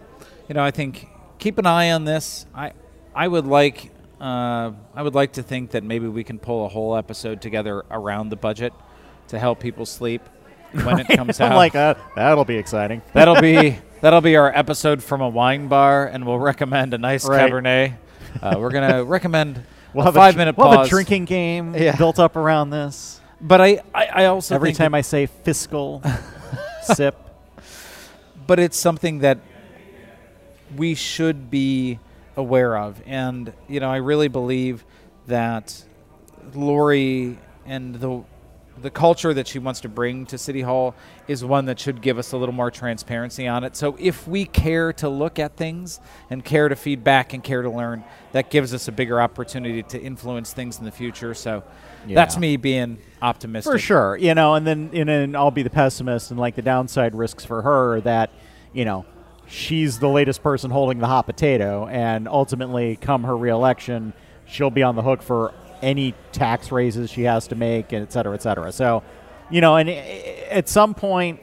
you 0.48 0.54
know, 0.54 0.62
I 0.62 0.70
think 0.70 1.06
keep 1.38 1.58
an 1.58 1.66
eye 1.66 1.90
on 1.92 2.04
this. 2.04 2.46
I 2.54 2.72
I 3.14 3.28
would 3.28 3.46
like 3.46 3.90
uh, 4.20 4.72
I 4.94 5.02
would 5.02 5.14
like 5.14 5.32
to 5.34 5.42
think 5.42 5.70
that 5.70 5.82
maybe 5.84 6.06
we 6.08 6.24
can 6.24 6.38
pull 6.38 6.66
a 6.66 6.68
whole 6.68 6.94
episode 6.96 7.40
together 7.40 7.84
around 7.90 8.28
the 8.28 8.36
budget 8.36 8.72
to 9.28 9.38
help 9.38 9.60
people 9.60 9.86
sleep 9.86 10.22
when 10.72 10.98
it 11.00 11.06
comes 11.08 11.40
out. 11.40 11.56
like, 11.56 11.74
uh, 11.74 11.94
that'll 12.16 12.44
be 12.44 12.56
exciting. 12.56 13.00
that'll 13.14 13.40
be 13.40 13.78
that'll 14.02 14.20
be 14.20 14.36
our 14.36 14.54
episode 14.56 15.02
from 15.02 15.20
a 15.20 15.28
wine 15.28 15.68
bar, 15.68 16.06
and 16.06 16.26
we'll 16.26 16.38
recommend 16.38 16.92
a 16.94 16.98
nice 16.98 17.26
Right. 17.26 17.50
Cabernet. 17.50 17.94
Uh, 18.42 18.56
we're 18.58 18.70
gonna 18.70 19.02
recommend 19.04 19.62
We'll 19.94 20.02
a 20.02 20.06
have 20.06 20.14
five 20.14 20.34
a, 20.34 20.38
minute 20.38 20.56
we'll 20.56 20.66
pause. 20.68 20.76
have 20.76 20.86
a 20.86 20.88
drinking 20.90 21.24
game 21.26 21.74
Yeah. 21.74 21.96
built 21.96 22.18
up 22.18 22.36
around 22.36 22.70
this. 22.70 23.20
but 23.40 23.60
I, 23.60 23.80
I, 23.94 24.06
I 24.06 24.24
also 24.26 24.54
Every 24.54 24.72
time 24.72 24.94
I 24.94 25.00
say 25.00 25.26
fiscal 25.26 26.02
sip, 26.82 27.16
but 28.46 28.58
it's 28.58 28.78
something 28.78 29.20
that 29.20 29.38
we 30.76 30.94
should 30.94 31.50
be 31.50 31.98
aware 32.36 32.76
of. 32.76 33.02
And, 33.06 33.52
you 33.68 33.80
know, 33.80 33.90
I 33.90 33.96
really 33.96 34.28
believe 34.28 34.84
that 35.26 35.84
Lori 36.54 37.38
and 37.66 37.94
the 37.96 38.22
the 38.82 38.90
culture 38.90 39.34
that 39.34 39.46
she 39.46 39.58
wants 39.58 39.80
to 39.80 39.88
bring 39.88 40.26
to 40.26 40.38
City 40.38 40.62
Hall 40.62 40.94
is 41.28 41.44
one 41.44 41.66
that 41.66 41.78
should 41.78 42.00
give 42.00 42.18
us 42.18 42.32
a 42.32 42.36
little 42.36 42.54
more 42.54 42.70
transparency 42.70 43.46
on 43.46 43.64
it. 43.64 43.76
So 43.76 43.96
if 43.98 44.26
we 44.26 44.44
care 44.44 44.92
to 44.94 45.08
look 45.08 45.38
at 45.38 45.56
things 45.56 46.00
and 46.30 46.44
care 46.44 46.68
to 46.68 46.76
feedback 46.76 47.32
and 47.32 47.44
care 47.44 47.62
to 47.62 47.70
learn, 47.70 48.04
that 48.32 48.50
gives 48.50 48.72
us 48.74 48.88
a 48.88 48.92
bigger 48.92 49.20
opportunity 49.20 49.82
to 49.82 50.00
influence 50.00 50.52
things 50.52 50.78
in 50.78 50.84
the 50.84 50.90
future. 50.90 51.34
So 51.34 51.62
that's 52.08 52.36
me 52.36 52.56
being 52.56 52.98
optimistic. 53.20 53.72
For 53.72 53.78
sure, 53.78 54.16
you 54.16 54.34
know, 54.34 54.54
and 54.54 54.66
then 54.66 54.90
and 54.92 55.08
then 55.08 55.36
I'll 55.36 55.50
be 55.50 55.62
the 55.62 55.70
pessimist, 55.70 56.30
and 56.30 56.40
like 56.40 56.54
the 56.56 56.62
downside 56.62 57.14
risks 57.14 57.44
for 57.44 57.62
her 57.62 57.96
are 57.96 58.00
that, 58.02 58.30
you 58.72 58.84
know, 58.84 59.04
she's 59.46 59.98
the 59.98 60.08
latest 60.08 60.42
person 60.42 60.70
holding 60.70 60.98
the 60.98 61.06
hot 61.06 61.26
potato, 61.26 61.86
and 61.86 62.26
ultimately, 62.26 62.96
come 62.96 63.24
her 63.24 63.36
reelection, 63.36 64.12
she'll 64.46 64.70
be 64.70 64.82
on 64.82 64.96
the 64.96 65.02
hook 65.02 65.22
for 65.22 65.52
any 65.82 66.14
tax 66.32 66.70
raises 66.72 67.10
she 67.10 67.22
has 67.22 67.48
to 67.48 67.54
make, 67.54 67.92
and 67.92 68.02
et 68.02 68.12
cetera, 68.12 68.34
et 68.34 68.42
cetera. 68.42 68.72
So, 68.72 69.02
you 69.50 69.60
know, 69.60 69.76
and 69.76 69.88
at 69.90 70.68
some 70.68 70.94
point, 70.94 71.40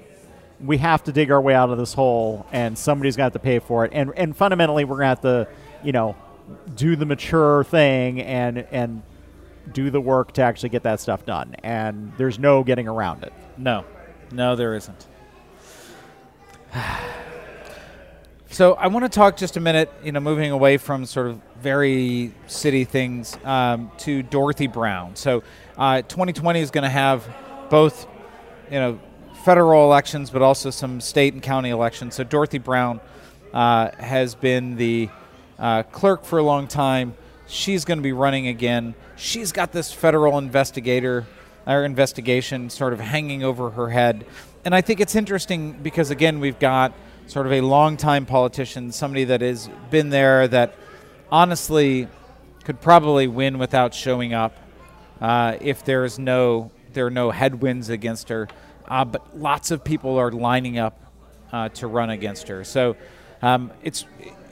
we 0.59 0.77
have 0.77 1.03
to 1.03 1.11
dig 1.11 1.31
our 1.31 1.41
way 1.41 1.53
out 1.53 1.69
of 1.69 1.77
this 1.77 1.93
hole, 1.93 2.45
and 2.51 2.77
somebody's 2.77 3.15
got 3.15 3.33
to 3.33 3.39
pay 3.39 3.59
for 3.59 3.85
it, 3.85 3.91
and 3.93 4.11
and 4.15 4.35
fundamentally, 4.35 4.85
we're 4.85 4.97
gonna 4.97 5.07
have 5.07 5.21
to, 5.21 5.47
you 5.83 5.91
know, 5.91 6.15
do 6.75 6.95
the 6.95 7.05
mature 7.05 7.63
thing 7.65 8.21
and 8.21 8.65
and 8.71 9.03
do 9.73 9.89
the 9.89 10.01
work 10.01 10.31
to 10.33 10.41
actually 10.41 10.69
get 10.69 10.83
that 10.83 10.99
stuff 10.99 11.25
done. 11.25 11.55
And 11.63 12.13
there's 12.17 12.39
no 12.39 12.63
getting 12.63 12.87
around 12.87 13.23
it. 13.23 13.33
No, 13.57 13.85
no, 14.31 14.55
there 14.55 14.75
isn't. 14.75 15.07
so 18.49 18.73
I 18.73 18.87
want 18.87 19.05
to 19.05 19.09
talk 19.09 19.37
just 19.37 19.57
a 19.57 19.59
minute, 19.59 19.91
you 20.03 20.11
know, 20.11 20.19
moving 20.19 20.51
away 20.51 20.77
from 20.77 21.05
sort 21.05 21.27
of 21.27 21.41
very 21.61 22.33
city 22.47 22.83
things 22.83 23.37
um, 23.43 23.91
to 23.99 24.23
Dorothy 24.23 24.67
Brown. 24.67 25.15
So 25.15 25.43
uh, 25.77 26.01
2020 26.03 26.59
is 26.59 26.71
going 26.71 26.83
to 26.83 26.89
have 26.89 27.27
both, 27.69 28.07
you 28.71 28.79
know, 28.79 28.99
federal 29.43 29.83
elections, 29.85 30.29
but 30.29 30.41
also 30.41 30.69
some 30.69 30.99
state 31.01 31.33
and 31.33 31.41
county 31.41 31.69
elections. 31.69 32.15
So 32.15 32.23
Dorothy 32.23 32.57
Brown 32.57 32.99
uh, 33.53 33.91
has 33.97 34.35
been 34.35 34.75
the 34.75 35.09
uh, 35.57 35.83
clerk 35.83 36.25
for 36.25 36.39
a 36.39 36.43
long 36.43 36.67
time. 36.67 37.15
She's 37.47 37.85
going 37.85 37.97
to 37.97 38.03
be 38.03 38.11
running 38.11 38.47
again. 38.47 38.93
She's 39.15 39.51
got 39.51 39.71
this 39.71 39.91
federal 39.91 40.37
investigator 40.37 41.25
or 41.65 41.85
investigation 41.85 42.69
sort 42.69 42.93
of 42.93 42.99
hanging 42.99 43.43
over 43.43 43.71
her 43.71 43.89
head. 43.89 44.25
And 44.65 44.75
I 44.75 44.81
think 44.81 44.99
it's 44.99 45.15
interesting 45.15 45.73
because, 45.73 46.11
again, 46.11 46.39
we've 46.39 46.59
got 46.59 46.93
sort 47.27 47.45
of 47.45 47.51
a 47.53 47.61
longtime 47.61 48.25
politician, 48.25 48.91
somebody 48.91 49.25
that 49.25 49.41
has 49.41 49.69
been 49.89 50.09
there 50.09 50.47
that 50.47 50.75
honestly 51.31 52.07
could 52.63 52.81
probably 52.81 53.27
win 53.27 53.57
without 53.57 53.93
showing 53.93 54.33
up 54.33 54.55
uh, 55.21 55.57
if 55.61 55.83
there's 55.83 56.19
no 56.19 56.71
there 56.93 57.05
are 57.05 57.11
no 57.11 57.31
headwinds 57.31 57.89
against 57.89 58.29
her. 58.29 58.47
Uh, 58.87 59.05
but 59.05 59.37
lots 59.37 59.71
of 59.71 59.83
people 59.83 60.17
are 60.17 60.31
lining 60.31 60.79
up 60.79 60.99
uh, 61.51 61.69
to 61.69 61.87
run 61.87 62.09
against 62.09 62.47
her. 62.47 62.63
So 62.63 62.95
um, 63.41 63.71
it's 63.83 64.05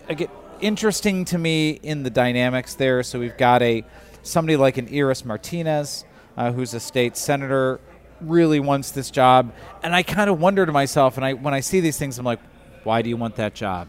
again, 0.08 0.30
interesting 0.62 1.26
to 1.26 1.38
me 1.38 1.72
in 1.72 2.04
the 2.04 2.10
dynamics 2.10 2.76
there. 2.76 3.04
So 3.04 3.20
we've 3.20 3.38
got 3.38 3.62
a 3.62 3.84
somebody 4.24 4.58
like 4.58 4.78
an 4.78 4.88
Iris 4.94 5.26
Martinez, 5.26 6.06
uh, 6.38 6.52
who's 6.52 6.74
a 6.74 6.80
state 6.80 7.18
senator, 7.18 7.80
really 8.22 8.60
wants 8.60 8.92
this 8.92 9.12
job, 9.12 9.54
and 9.84 9.94
I 9.94 10.04
kind 10.04 10.30
of 10.30 10.40
wonder 10.40 10.66
to 10.66 10.72
myself, 10.72 11.18
and 11.18 11.26
I 11.26 11.34
when 11.34 11.54
I 11.54 11.60
see 11.60 11.80
these 11.80 11.98
things, 11.98 12.18
I'm 12.18 12.26
like, 12.26 12.40
why 12.84 13.02
do 13.02 13.10
you 13.10 13.18
want 13.18 13.36
that 13.36 13.54
job? 13.54 13.88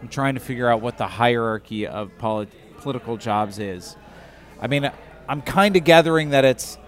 I'm 0.00 0.08
trying 0.08 0.34
to 0.34 0.40
figure 0.40 0.68
out 0.68 0.80
what 0.80 0.98
the 0.98 1.06
hierarchy 1.06 1.86
of 1.86 2.16
polit- 2.18 2.76
political 2.78 3.16
jobs 3.16 3.58
is. 3.58 3.96
I 4.60 4.66
mean, 4.66 4.90
I'm 5.28 5.42
kind 5.42 5.76
of 5.76 5.84
gathering 5.84 6.30
that 6.30 6.44
it's 6.44 6.78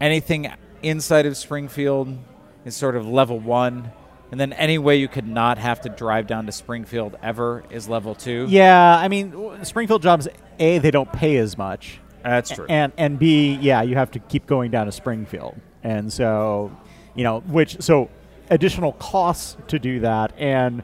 anything 0.00 0.52
inside 0.82 1.26
of 1.26 1.36
Springfield 1.36 2.16
is 2.64 2.76
sort 2.76 2.96
of 2.96 3.06
level 3.06 3.38
one, 3.38 3.90
and 4.30 4.40
then 4.40 4.52
any 4.54 4.78
way 4.78 4.96
you 4.96 5.08
could 5.08 5.26
not 5.26 5.58
have 5.58 5.80
to 5.82 5.88
drive 5.88 6.26
down 6.26 6.46
to 6.46 6.52
Springfield 6.52 7.16
ever 7.22 7.64
is 7.70 7.88
level 7.88 8.14
two. 8.14 8.46
Yeah, 8.48 8.96
I 8.96 9.08
mean, 9.08 9.64
Springfield 9.64 10.02
jobs, 10.02 10.28
A, 10.58 10.78
they 10.78 10.90
don't 10.90 11.12
pay 11.12 11.36
as 11.36 11.58
much. 11.58 12.00
that's 12.22 12.50
true. 12.50 12.66
And, 12.68 12.92
and 12.96 13.18
B, 13.18 13.58
yeah, 13.60 13.82
you 13.82 13.96
have 13.96 14.10
to 14.12 14.18
keep 14.20 14.46
going 14.46 14.70
down 14.70 14.86
to 14.86 14.92
Springfield. 14.92 15.56
And 15.82 16.12
so, 16.12 16.74
you 17.14 17.24
know, 17.24 17.40
which, 17.40 17.82
so 17.82 18.08
additional 18.48 18.92
costs 18.94 19.56
to 19.68 19.78
do 19.78 20.00
that. 20.00 20.32
And 20.38 20.82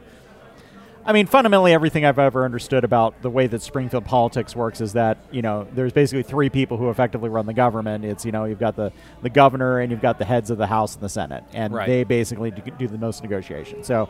I 1.05 1.13
mean, 1.13 1.25
fundamentally, 1.27 1.73
everything 1.73 2.05
I've 2.05 2.19
ever 2.19 2.45
understood 2.45 2.83
about 2.83 3.21
the 3.21 3.29
way 3.29 3.47
that 3.47 3.61
Springfield 3.61 4.05
politics 4.05 4.55
works 4.55 4.79
is 4.81 4.93
that 4.93 5.17
you 5.31 5.41
know 5.41 5.67
there's 5.73 5.93
basically 5.93 6.23
three 6.23 6.49
people 6.49 6.77
who 6.77 6.89
effectively 6.89 7.29
run 7.29 7.45
the 7.45 7.53
government. 7.53 8.05
It's 8.05 8.25
you 8.25 8.31
know 8.31 8.45
you've 8.45 8.59
got 8.59 8.75
the 8.75 8.91
the 9.21 9.29
governor 9.29 9.79
and 9.79 9.91
you've 9.91 10.01
got 10.01 10.19
the 10.19 10.25
heads 10.25 10.49
of 10.51 10.57
the 10.57 10.67
House 10.67 10.93
and 10.95 11.03
the 11.03 11.09
Senate, 11.09 11.43
and 11.53 11.73
Right. 11.73 11.87
they 11.87 12.03
basically 12.03 12.51
do, 12.51 12.61
do 12.77 12.87
the 12.87 12.97
most 12.97 13.23
negotiation. 13.23 13.83
So. 13.83 14.09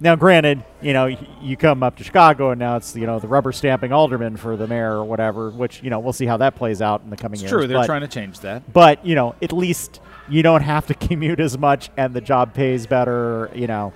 Now, 0.00 0.16
granted, 0.16 0.64
you 0.82 0.92
know 0.92 1.06
you 1.40 1.56
come 1.56 1.84
up 1.84 1.96
to 1.98 2.04
Chicago, 2.04 2.50
and 2.50 2.58
now 2.58 2.76
it's 2.76 2.96
you 2.96 3.06
know 3.06 3.20
the 3.20 3.28
rubber 3.28 3.52
stamping 3.52 3.92
alderman 3.92 4.36
for 4.36 4.56
the 4.56 4.66
mayor 4.66 4.94
or 4.96 5.04
whatever. 5.04 5.50
Which 5.50 5.84
you 5.84 5.88
know 5.88 6.00
we'll 6.00 6.12
see 6.12 6.26
how 6.26 6.36
that 6.38 6.56
plays 6.56 6.82
out 6.82 7.02
in 7.04 7.10
the 7.10 7.16
coming 7.16 7.34
it's 7.34 7.42
years. 7.42 7.52
true. 7.52 7.66
They're 7.68 7.78
but- 7.78 7.86
trying 7.86 8.00
to 8.00 8.08
change 8.08 8.40
that. 8.40 8.70
but 8.72 9.06
you 9.06 9.14
know 9.14 9.36
at 9.40 9.52
least 9.52 10.00
you 10.28 10.42
don't 10.42 10.62
have 10.62 10.88
to 10.88 10.94
commute 11.08 11.38
as 11.38 11.56
much, 11.56 11.90
and 11.96 12.12
the 12.12 12.20
job 12.20 12.54
pays 12.54 12.88
better. 12.88 13.48
You 13.54 13.68
know, 13.68 13.92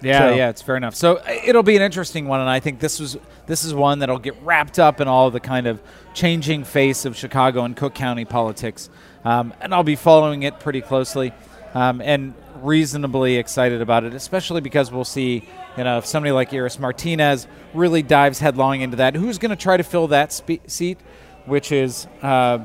Yeah, 0.00 0.18
So- 0.30 0.34
yeah, 0.36 0.48
it's 0.50 0.62
fair 0.62 0.76
enough. 0.76 0.94
So 0.94 1.16
uh, 1.16 1.22
it'll 1.44 1.62
be 1.62 1.76
an 1.76 1.82
interesting 1.82 2.28
one, 2.28 2.40
and 2.40 2.48
I 2.48 2.60
think 2.60 2.78
this 2.78 3.00
was 3.00 3.16
this 3.46 3.64
is 3.64 3.74
one 3.74 3.98
that'll 4.00 4.18
get 4.18 4.40
wrapped 4.42 4.78
up 4.78 5.00
in 5.00 5.08
all 5.08 5.30
the 5.30 5.40
kind 5.40 5.66
of 5.66 5.80
changing 6.14 6.64
face 6.64 7.04
of 7.04 7.16
Chicago 7.16 7.64
and 7.64 7.76
Cook 7.76 7.94
County 7.94 8.24
politics, 8.24 8.90
um, 9.24 9.52
and 9.60 9.74
I'll 9.74 9.82
be 9.84 9.96
following 9.96 10.42
it 10.44 10.60
pretty 10.60 10.80
closely, 10.82 11.32
um, 11.74 12.00
and 12.00 12.34
reasonably 12.60 13.36
excited 13.36 13.80
about 13.80 14.04
it, 14.04 14.14
especially 14.14 14.60
because 14.60 14.90
we'll 14.92 15.04
see, 15.04 15.44
you 15.76 15.84
know, 15.84 15.98
if 15.98 16.06
somebody 16.06 16.32
like 16.32 16.52
Iris 16.52 16.78
Martinez 16.78 17.46
really 17.72 18.02
dives 18.02 18.38
headlong 18.40 18.80
into 18.80 18.96
that, 18.96 19.14
who's 19.14 19.38
going 19.38 19.50
to 19.50 19.56
try 19.56 19.76
to 19.76 19.82
fill 19.84 20.08
that 20.08 20.32
spe- 20.32 20.66
seat, 20.66 20.98
which 21.46 21.70
is 21.72 22.06
uh, 22.22 22.58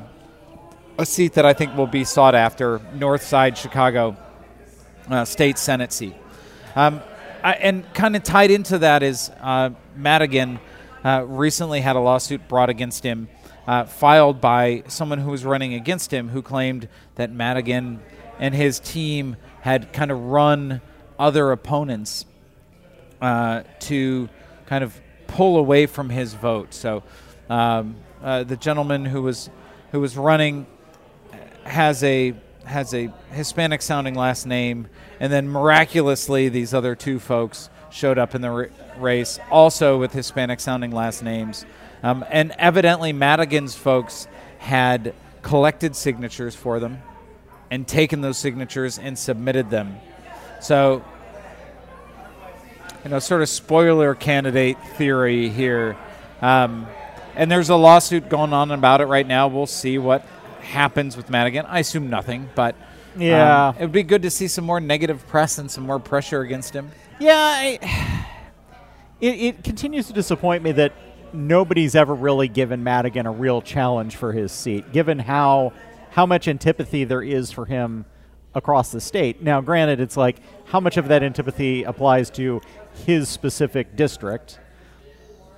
a 0.98 1.06
seat 1.06 1.34
that 1.34 1.46
I 1.46 1.52
think 1.52 1.76
will 1.76 1.86
be 1.86 2.04
sought 2.04 2.34
after, 2.34 2.80
North 2.94 3.22
Side 3.22 3.56
Chicago 3.56 4.16
uh, 5.08 5.24
state 5.24 5.58
Senate 5.58 5.92
seat. 5.92 6.14
Um, 6.76 7.00
I, 7.44 7.52
and 7.52 7.92
kind 7.92 8.16
of 8.16 8.22
tied 8.22 8.50
into 8.50 8.78
that 8.78 9.02
is 9.02 9.30
uh, 9.42 9.68
Madigan 9.94 10.58
uh, 11.04 11.26
recently 11.26 11.82
had 11.82 11.94
a 11.94 12.00
lawsuit 12.00 12.48
brought 12.48 12.70
against 12.70 13.04
him, 13.04 13.28
uh, 13.66 13.84
filed 13.84 14.40
by 14.40 14.82
someone 14.88 15.18
who 15.18 15.30
was 15.30 15.44
running 15.44 15.74
against 15.74 16.10
him, 16.10 16.30
who 16.30 16.40
claimed 16.40 16.88
that 17.16 17.30
Madigan 17.30 18.00
and 18.38 18.54
his 18.54 18.80
team 18.80 19.36
had 19.60 19.92
kind 19.92 20.10
of 20.10 20.18
run 20.22 20.80
other 21.18 21.52
opponents 21.52 22.24
uh, 23.20 23.62
to 23.80 24.30
kind 24.64 24.82
of 24.82 24.98
pull 25.26 25.58
away 25.58 25.84
from 25.84 26.08
his 26.08 26.32
vote. 26.32 26.72
So 26.72 27.02
um, 27.50 27.96
uh, 28.22 28.44
the 28.44 28.56
gentleman 28.56 29.04
who 29.04 29.20
was 29.20 29.50
who 29.92 30.00
was 30.00 30.16
running 30.16 30.66
has 31.64 32.02
a 32.02 32.34
has 32.66 32.94
a 32.94 33.12
Hispanic 33.30 33.82
sounding 33.82 34.14
last 34.14 34.46
name, 34.46 34.88
and 35.20 35.32
then 35.32 35.48
miraculously 35.48 36.48
these 36.48 36.74
other 36.74 36.94
two 36.94 37.18
folks 37.18 37.70
showed 37.90 38.18
up 38.18 38.34
in 38.34 38.42
the 38.42 38.48
r- 38.48 38.70
race, 38.98 39.38
also 39.50 39.98
with 39.98 40.12
Hispanic 40.12 40.60
sounding 40.60 40.90
last 40.90 41.22
names. 41.22 41.64
Um, 42.02 42.24
and 42.30 42.52
evidently, 42.58 43.12
Madigan's 43.12 43.74
folks 43.74 44.26
had 44.58 45.14
collected 45.42 45.94
signatures 45.94 46.54
for 46.54 46.80
them 46.80 47.02
and 47.70 47.86
taken 47.86 48.20
those 48.20 48.38
signatures 48.38 48.98
and 48.98 49.18
submitted 49.18 49.70
them. 49.70 49.96
So, 50.60 51.04
you 53.04 53.10
know, 53.10 53.18
sort 53.18 53.42
of 53.42 53.48
spoiler 53.48 54.14
candidate 54.14 54.76
theory 54.96 55.48
here. 55.48 55.96
Um, 56.40 56.86
and 57.36 57.50
there's 57.50 57.68
a 57.68 57.76
lawsuit 57.76 58.28
going 58.28 58.52
on 58.52 58.70
about 58.70 59.00
it 59.00 59.06
right 59.06 59.26
now. 59.26 59.48
We'll 59.48 59.66
see 59.66 59.98
what 59.98 60.24
happens 60.64 61.16
with 61.16 61.30
Madigan. 61.30 61.66
I 61.66 61.78
assume 61.80 62.10
nothing, 62.10 62.48
but 62.54 62.74
Yeah. 63.16 63.68
um, 63.68 63.76
it 63.78 63.82
would 63.82 63.92
be 63.92 64.02
good 64.02 64.22
to 64.22 64.30
see 64.30 64.48
some 64.48 64.64
more 64.64 64.80
negative 64.80 65.26
press 65.28 65.58
and 65.58 65.70
some 65.70 65.84
more 65.86 65.98
pressure 65.98 66.40
against 66.42 66.74
him. 66.74 66.90
Yeah, 67.20 67.36
I, 67.36 67.78
it, 69.20 69.34
it 69.40 69.64
continues 69.64 70.06
to 70.08 70.12
disappoint 70.12 70.62
me 70.62 70.72
that 70.72 70.92
nobody's 71.32 71.94
ever 71.94 72.14
really 72.14 72.48
given 72.48 72.82
Madigan 72.84 73.26
a 73.26 73.32
real 73.32 73.60
challenge 73.62 74.16
for 74.16 74.32
his 74.32 74.52
seat, 74.52 74.92
given 74.92 75.18
how 75.18 75.72
how 76.10 76.24
much 76.26 76.46
antipathy 76.46 77.02
there 77.02 77.22
is 77.22 77.50
for 77.50 77.66
him 77.66 78.04
across 78.54 78.92
the 78.92 79.00
state. 79.00 79.42
Now, 79.42 79.60
granted, 79.60 79.98
it's 79.98 80.16
like 80.16 80.36
how 80.66 80.78
much 80.78 80.96
of 80.96 81.08
that 81.08 81.24
antipathy 81.24 81.82
applies 81.82 82.30
to 82.30 82.60
his 83.04 83.28
specific 83.28 83.96
district. 83.96 84.60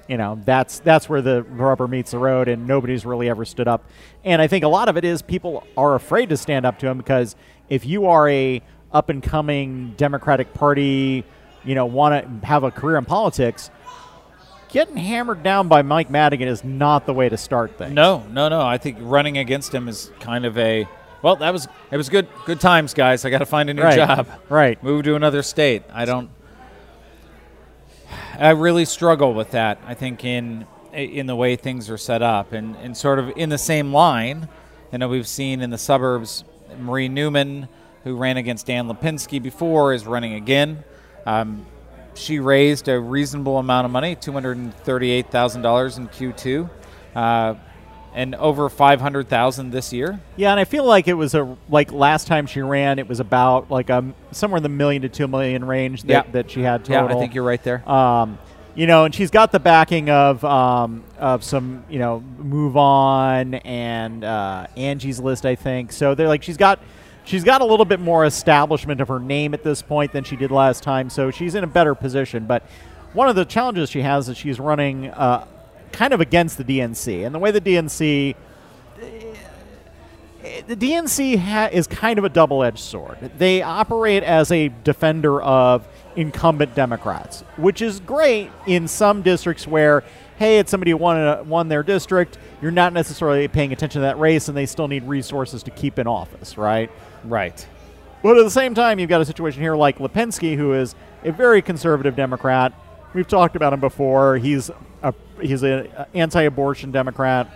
You 0.09 0.17
know, 0.17 0.41
that's 0.45 0.79
that's 0.81 1.09
where 1.09 1.21
the 1.21 1.43
rubber 1.43 1.89
meets 1.89 2.13
the 2.13 2.19
road, 2.19 2.47
and 2.49 2.67
nobody's 2.67 3.05
really 3.05 3.29
ever 3.29 3.45
stood 3.45 3.67
up. 3.67 3.85
And 4.25 4.41
I 4.41 4.47
think 4.47 4.65
a 4.65 4.69
lot 4.69 4.89
of 4.89 4.97
it 4.97 5.05
is 5.05 5.21
people 5.23 5.67
are 5.77 5.95
afraid 5.97 6.29
to 6.29 6.37
stand 6.37 6.65
up 6.65 6.79
to 6.81 6.87
him 6.87 6.97
because 6.99 7.35
if 7.69 7.85
you 7.85 8.07
are 8.07 8.29
a 8.29 8.63
up 8.93 9.09
and 9.09 9.21
coming 9.23 9.95
Democratic 9.97 10.55
Party, 10.55 11.25
you 11.65 11.75
know, 11.75 11.87
want 11.87 12.41
to 12.41 12.47
have 12.47 12.63
a 12.63 12.71
career 12.71 12.97
in 12.99 13.05
politics, 13.05 13.71
getting 14.69 14.97
hammered 14.97 15.43
down 15.43 15.67
by 15.69 15.83
Mike 15.83 16.09
Madigan 16.09 16.47
is 16.49 16.63
not 16.63 17.05
the 17.07 17.13
way 17.13 17.29
to 17.29 17.37
start 17.37 17.77
things. 17.77 17.93
No, 17.93 18.25
no, 18.31 18.49
no. 18.49 18.61
I 18.61 18.79
think 18.79 18.99
running 19.01 19.39
against 19.39 19.75
him 19.75 19.89
is 19.89 20.11
kind 20.21 20.45
of 20.45 20.57
a 20.57 20.87
well. 21.23 21.35
That 21.37 21.53
was 21.53 21.67
it 21.91 21.97
was 21.97 22.09
good. 22.09 22.29
Good 22.45 22.61
times, 22.61 22.95
guys. 22.95 23.25
I 23.25 23.31
got 23.31 23.39
to 23.39 23.47
find 23.47 23.69
a 23.71 23.75
new 23.75 23.83
Right. 23.83 23.97
job. 23.97 24.29
Right. 24.49 24.81
Move 24.83 25.05
to 25.05 25.17
another 25.17 25.43
state. 25.43 25.83
I 25.93 26.05
don't. 26.05 26.31
I 28.39 28.51
really 28.51 28.85
struggle 28.85 29.35
with 29.35 29.51
that. 29.53 29.79
I 29.87 29.95
think 29.95 30.25
in 30.25 30.67
in 30.93 31.27
the 31.27 31.37
way 31.37 31.57
things 31.57 31.91
are 31.91 31.99
set 31.99 32.23
up, 32.23 32.53
and, 32.53 32.75
and 32.77 32.97
sort 32.97 33.19
of 33.19 33.33
in 33.37 33.49
the 33.49 33.59
same 33.59 33.93
line. 33.93 34.49
You 34.93 34.99
know, 34.99 35.09
we've 35.09 35.27
seen 35.27 35.61
in 35.61 35.71
the 35.71 35.79
suburbs, 35.79 36.45
Marie 36.79 37.09
Newman, 37.09 37.69
who 38.05 38.17
ran 38.17 38.37
against 38.37 38.67
Dan 38.67 38.89
Lipinski 38.89 39.43
before, 39.43 39.93
is 39.93 40.07
running 40.07 40.35
again. 40.35 40.85
Um, 41.27 41.67
she 42.15 42.39
raised 42.39 42.89
a 42.89 42.99
reasonable 42.99 43.59
amount 43.59 43.85
of 43.85 43.91
money, 43.91 44.15
two 44.15 44.33
hundred 44.33 44.57
and 44.57 44.73
thirty-eight 44.73 45.31
thousand 45.31 45.63
dollars 45.63 45.99
in 45.99 46.09
Q 46.09 46.33
two, 46.33 46.71
uh, 47.15 47.55
and 48.17 48.35
over 48.37 48.69
five 48.69 49.01
hundred 49.01 49.29
thousand 49.29 49.71
this 49.71 49.93
year. 49.93 50.19
Yeah, 50.37 50.51
and 50.51 50.59
I 50.59 50.65
feel 50.65 50.85
like 50.85 51.07
it 51.07 51.15
was 51.15 51.35
a 51.35 51.57
like 51.69 51.93
last 51.93 52.27
time 52.27 52.47
she 52.47 52.61
ran, 52.63 52.99
it 52.99 53.09
was 53.09 53.21
about 53.21 53.71
like 53.71 53.91
um 53.91 54.15
somewhere 54.33 54.57
in 54.57 54.63
the 54.65 54.69
million 54.69 55.03
to 55.03 55.09
two 55.09 55.29
million 55.29 55.65
range 55.65 56.03
that, 56.03 56.27
Yeah. 56.27 56.33
that 56.33 56.51
she 56.51 56.63
had 56.63 56.85
total. 56.85 57.11
Yeah. 57.11 57.17
I 57.17 57.21
think 57.21 57.35
you're 57.35 57.45
right 57.45 57.63
there. 57.63 57.89
Um, 57.89 58.39
you 58.75 58.87
know, 58.87 59.05
and 59.07 59.15
she's 59.15 59.31
got 59.31 59.53
the 59.53 59.61
backing 59.61 60.11
of 60.11 60.45
um, 60.45 61.05
of 61.19 61.45
some, 61.45 61.85
you 61.89 61.99
know, 61.99 62.23
MoveOn 62.41 63.61
and 63.65 64.25
uh, 64.25 64.67
Angie's 64.77 65.19
List, 65.21 65.47
I 65.47 65.55
think. 65.55 65.93
So 65.93 66.15
they're 66.15 66.29
like 66.29 66.43
she's 66.43 66.57
got 66.57 66.79
she's 67.25 67.45
got 67.45 67.61
a 67.61 67.65
little 67.65 67.87
bit 67.87 68.01
more 68.01 68.25
establishment 68.25 69.01
of 69.01 69.09
her 69.09 69.19
name 69.21 69.55
at 69.55 69.63
this 69.63 69.83
point 69.83 70.13
than 70.13 70.25
she 70.25 70.37
did 70.37 70.51
last 70.51 70.83
time. 70.83 71.11
So 71.11 71.31
she's 71.31 71.55
in 71.55 71.65
a 71.65 71.67
better 71.67 71.95
position. 71.95 72.47
But 72.47 72.63
one 73.13 73.29
of 73.29 73.37
the 73.37 73.45
challenges 73.45 73.91
she 73.91 74.03
has 74.03 74.29
is 74.29 74.37
she's 74.37 74.61
running 74.61 75.09
uh, 75.09 75.47
kind 75.97 76.13
of 76.13 76.21
against 76.21 76.59
the 76.59 76.65
DNC, 76.65 77.25
and 77.25 77.35
the 77.35 77.39
way 77.39 77.51
the 77.51 77.61
DNC 77.61 78.37
the 80.67 80.77
DNC 80.77 81.39
ha- 81.39 81.69
is 81.73 81.87
kind 81.87 82.19
of 82.19 82.25
a 82.25 82.29
double 82.29 82.63
edged 82.63 82.79
sword. 82.79 83.19
They 83.39 83.63
operate 83.63 84.23
as 84.23 84.51
a 84.53 84.69
defender 84.85 85.43
of 85.43 85.87
incumbent 86.15 86.75
Democrats, 86.75 87.43
which 87.57 87.83
is 87.83 88.01
great 88.01 88.51
in 88.67 88.89
some 88.89 89.23
districts 89.23 89.67
where, 89.67 90.05
hey, 90.39 90.59
it's 90.59 90.71
somebody 90.71 90.93
who 90.93 90.97
won, 90.97 91.19
a, 91.19 91.43
won 91.43 91.69
their 91.69 91.83
district. 91.83 92.39
You're 92.63 92.71
not 92.71 92.93
necessarily 92.93 93.49
paying 93.49 93.73
attention 93.73 94.01
to 94.01 94.07
that 94.07 94.19
race, 94.19 94.49
and 94.49 94.57
they 94.57 94.67
still 94.67 94.89
need 94.89 95.05
resources 95.05 95.63
to 95.65 95.71
keep 95.71 95.99
in 95.99 96.07
office, 96.07 96.57
right? 96.57 96.91
right. 97.25 97.67
But 98.23 98.39
at 98.39 98.45
the 98.45 98.51
same 98.51 98.75
time, 98.75 98.99
you've 98.99 99.11
got 99.11 99.21
a 99.21 99.27
situation 99.27 99.61
here 99.61 99.77
like 99.77 99.99
Lipinski, 99.99 100.57
who 100.57 100.73
is 100.73 100.95
a 101.25 101.33
very 101.33 101.61
conservative 101.61 102.17
Democrat. 102.17 102.73
We've 103.15 103.29
talked 103.29 103.57
about 103.57 103.73
him 103.73 103.81
before. 103.81 104.37
He's 104.39 104.71
a 105.03 105.15
he's 105.41 105.63
an 105.63 105.89
anti-abortion 106.15 106.91
Democrat, 106.93 107.49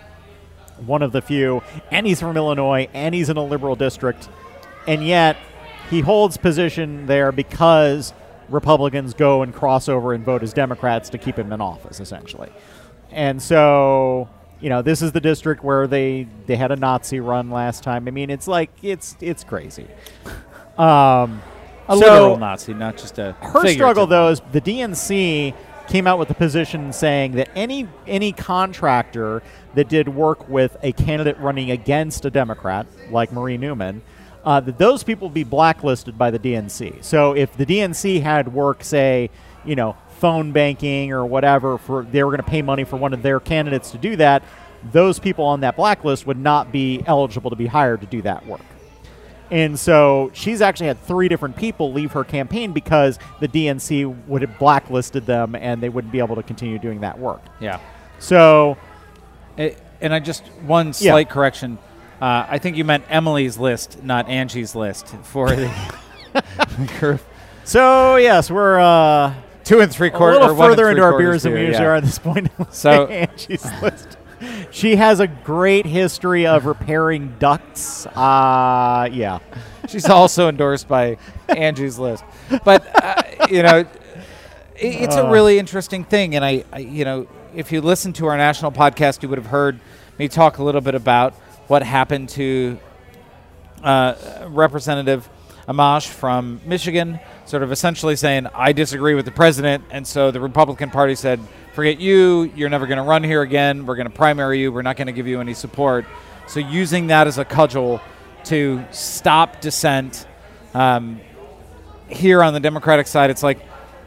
one 0.85 1.01
of 1.01 1.11
the 1.11 1.21
few, 1.21 1.61
and 1.91 2.05
he's 2.05 2.19
from 2.19 2.37
Illinois, 2.37 2.87
and 2.93 3.13
he's 3.15 3.29
in 3.29 3.37
a 3.37 3.43
liberal 3.43 3.75
district, 3.75 4.29
and 4.87 5.05
yet 5.05 5.37
he 5.89 6.01
holds 6.01 6.37
position 6.37 7.05
there 7.05 7.31
because 7.31 8.13
Republicans 8.49 9.13
go 9.13 9.41
and 9.41 9.53
cross 9.53 9.89
over 9.89 10.13
and 10.13 10.23
vote 10.23 10.43
as 10.43 10.53
Democrats 10.53 11.09
to 11.09 11.17
keep 11.17 11.37
him 11.37 11.51
in 11.51 11.61
office, 11.61 11.99
essentially. 11.99 12.49
And 13.11 13.41
so, 13.41 14.29
you 14.59 14.69
know, 14.69 14.81
this 14.81 15.01
is 15.01 15.11
the 15.11 15.21
district 15.21 15.63
where 15.63 15.87
they 15.87 16.27
they 16.45 16.55
had 16.55 16.71
a 16.71 16.75
Nazi 16.75 17.19
run 17.19 17.49
last 17.49 17.83
time. 17.83 18.07
I 18.07 18.11
mean, 18.11 18.29
it's 18.29 18.47
like 18.47 18.69
it's 18.81 19.15
it's 19.19 19.43
crazy. 19.43 19.87
Um, 20.77 21.41
A 21.87 21.97
so 21.97 21.99
literal 21.99 22.37
Nazi, 22.37 22.73
not 22.73 22.97
just 22.97 23.19
a. 23.19 23.33
her 23.41 23.67
struggle 23.67 24.07
though 24.07 24.29
is 24.29 24.41
the 24.51 24.61
DNC 24.61 25.53
came 25.91 26.07
out 26.07 26.17
with 26.17 26.29
a 26.29 26.33
position 26.33 26.93
saying 26.93 27.33
that 27.33 27.49
any 27.53 27.85
any 28.07 28.31
contractor 28.31 29.43
that 29.75 29.89
did 29.89 30.07
work 30.07 30.47
with 30.47 30.77
a 30.83 30.93
candidate 30.93 31.37
running 31.37 31.69
against 31.69 32.23
a 32.23 32.29
Democrat 32.29 32.87
like 33.09 33.33
Marie 33.33 33.57
Newman, 33.57 34.01
uh, 34.45 34.61
that 34.61 34.77
those 34.77 35.03
people 35.03 35.27
would 35.27 35.33
be 35.33 35.43
blacklisted 35.43 36.17
by 36.17 36.31
the 36.31 36.39
DNC. 36.39 37.03
So 37.03 37.35
if 37.35 37.57
the 37.57 37.65
DNC 37.65 38.21
had 38.21 38.53
work, 38.53 38.85
say, 38.85 39.29
you 39.65 39.75
know, 39.75 39.97
phone 40.19 40.53
banking 40.53 41.11
or 41.11 41.25
whatever, 41.25 41.77
for 41.77 42.03
they 42.03 42.23
were 42.23 42.31
going 42.31 42.43
to 42.43 42.49
pay 42.49 42.61
money 42.61 42.85
for 42.85 42.95
one 42.95 43.13
of 43.13 43.21
their 43.21 43.41
candidates 43.41 43.91
to 43.91 43.97
do 43.97 44.15
that, 44.15 44.43
those 44.93 45.19
people 45.19 45.43
on 45.43 45.59
that 45.59 45.75
blacklist 45.75 46.25
would 46.25 46.37
not 46.37 46.71
be 46.71 47.03
eligible 47.05 47.49
to 47.49 47.57
be 47.57 47.65
hired 47.65 47.99
to 47.99 48.07
do 48.07 48.21
that 48.21 48.45
work. 48.47 48.61
And 49.51 49.77
so 49.77 50.31
she's 50.33 50.61
actually 50.61 50.87
had 50.87 51.01
three 51.03 51.27
different 51.27 51.57
people 51.57 51.91
leave 51.91 52.13
her 52.13 52.23
campaign 52.23 52.71
because 52.71 53.19
the 53.41 53.47
DNC 53.49 54.27
would 54.27 54.41
have 54.41 54.57
blacklisted 54.57 55.25
them 55.25 55.55
and 55.55 55.83
they 55.83 55.89
wouldn't 55.89 56.11
be 56.13 56.19
able 56.19 56.37
to 56.37 56.43
continue 56.43 56.79
doing 56.79 57.01
that 57.01 57.19
work. 57.19 57.41
Yeah. 57.59 57.79
So, 58.19 58.77
Eh, 59.57 59.73
and 59.99 60.13
I 60.13 60.19
just 60.19 60.45
one 60.65 60.93
slight 60.93 61.29
correction. 61.29 61.77
Uh, 62.21 62.45
I 62.47 62.57
think 62.59 62.77
you 62.77 62.85
meant 62.85 63.03
Emily's 63.09 63.57
list, 63.57 64.01
not 64.03 64.29
Angie's 64.29 64.73
list 64.75 65.07
for 65.23 65.49
the 65.49 65.69
curve. 66.97 67.21
so 67.65 68.15
yes, 68.15 68.49
we're 68.49 68.79
uh, 68.79 69.33
Two 69.65 69.81
and 69.81 69.91
three 69.91 70.09
quarters. 70.09 70.37
a 70.37 70.41
little 70.41 70.55
further 70.55 70.89
into 70.89 71.03
our 71.03 71.17
beers 71.17 71.43
than 71.43 71.53
we 71.53 71.65
usually 71.65 71.85
are 71.85 71.95
at 71.95 72.03
this 72.03 72.17
point. 72.19 72.49
So- 72.71 73.07
Angie's 73.07 73.65
list. 73.81 74.17
She 74.71 74.95
has 74.95 75.19
a 75.19 75.27
great 75.27 75.85
history 75.85 76.47
of 76.47 76.65
repairing 76.65 77.35
ducts. 77.39 78.05
Uh, 78.07 79.07
yeah. 79.11 79.39
She's 79.87 80.07
also 80.09 80.49
endorsed 80.49 80.87
by 80.87 81.17
Angie's 81.49 81.99
list. 81.99 82.23
But 82.63 82.85
uh, 83.03 83.21
you 83.49 83.63
know, 83.63 83.77
it, 83.77 83.87
it's 84.77 85.15
a 85.15 85.25
Uh. 85.25 85.31
really 85.31 85.59
interesting 85.59 86.03
thing, 86.03 86.35
and 86.35 86.43
I, 86.45 86.63
I, 86.71 86.79
you 86.79 87.05
know, 87.05 87.27
if 87.55 87.71
you 87.71 87.81
listen 87.81 88.13
to 88.13 88.27
our 88.27 88.37
national 88.37 88.71
podcast, 88.71 89.21
you 89.23 89.29
would 89.29 89.37
have 89.37 89.47
heard 89.47 89.79
me 90.17 90.27
talk 90.27 90.57
a 90.57 90.63
little 90.63 90.81
bit 90.81 90.95
about 90.95 91.33
what 91.67 91.83
happened 91.83 92.29
to 92.29 92.79
uh, 93.83 94.15
Representative 94.47 95.27
Amash 95.71 96.07
from 96.07 96.59
Michigan, 96.65 97.19
sort 97.45 97.63
of 97.63 97.71
essentially 97.71 98.15
saying, 98.15 98.47
I 98.53 98.73
disagree 98.73 99.15
with 99.15 99.25
the 99.25 99.31
president. 99.31 99.83
And 99.91 100.05
so 100.05 100.31
the 100.31 100.39
Republican 100.39 100.89
Party 100.89 101.15
said, 101.15 101.39
forget 101.73 101.99
you. 101.99 102.51
You're 102.55 102.69
never 102.69 102.87
going 102.87 102.97
to 102.97 103.03
run 103.03 103.23
here 103.23 103.41
again. 103.41 103.85
We're 103.85 103.95
going 103.95 104.09
to 104.09 104.13
primary 104.13 104.59
you. 104.59 104.71
We're 104.71 104.81
not 104.81 104.97
going 104.97 105.07
to 105.07 105.13
give 105.13 105.27
you 105.27 105.39
any 105.39 105.53
support. 105.53 106.05
So 106.47 106.59
using 106.59 107.07
that 107.07 107.27
as 107.27 107.37
a 107.37 107.45
cudgel 107.45 108.01
to 108.45 108.83
stop 108.91 109.61
dissent. 109.61 110.25
Um, 110.73 111.21
here 112.11 112.43
on 112.43 112.53
the 112.53 112.59
Democratic 112.59 113.07
side, 113.07 113.29
it's 113.29 113.43
like 113.43 113.59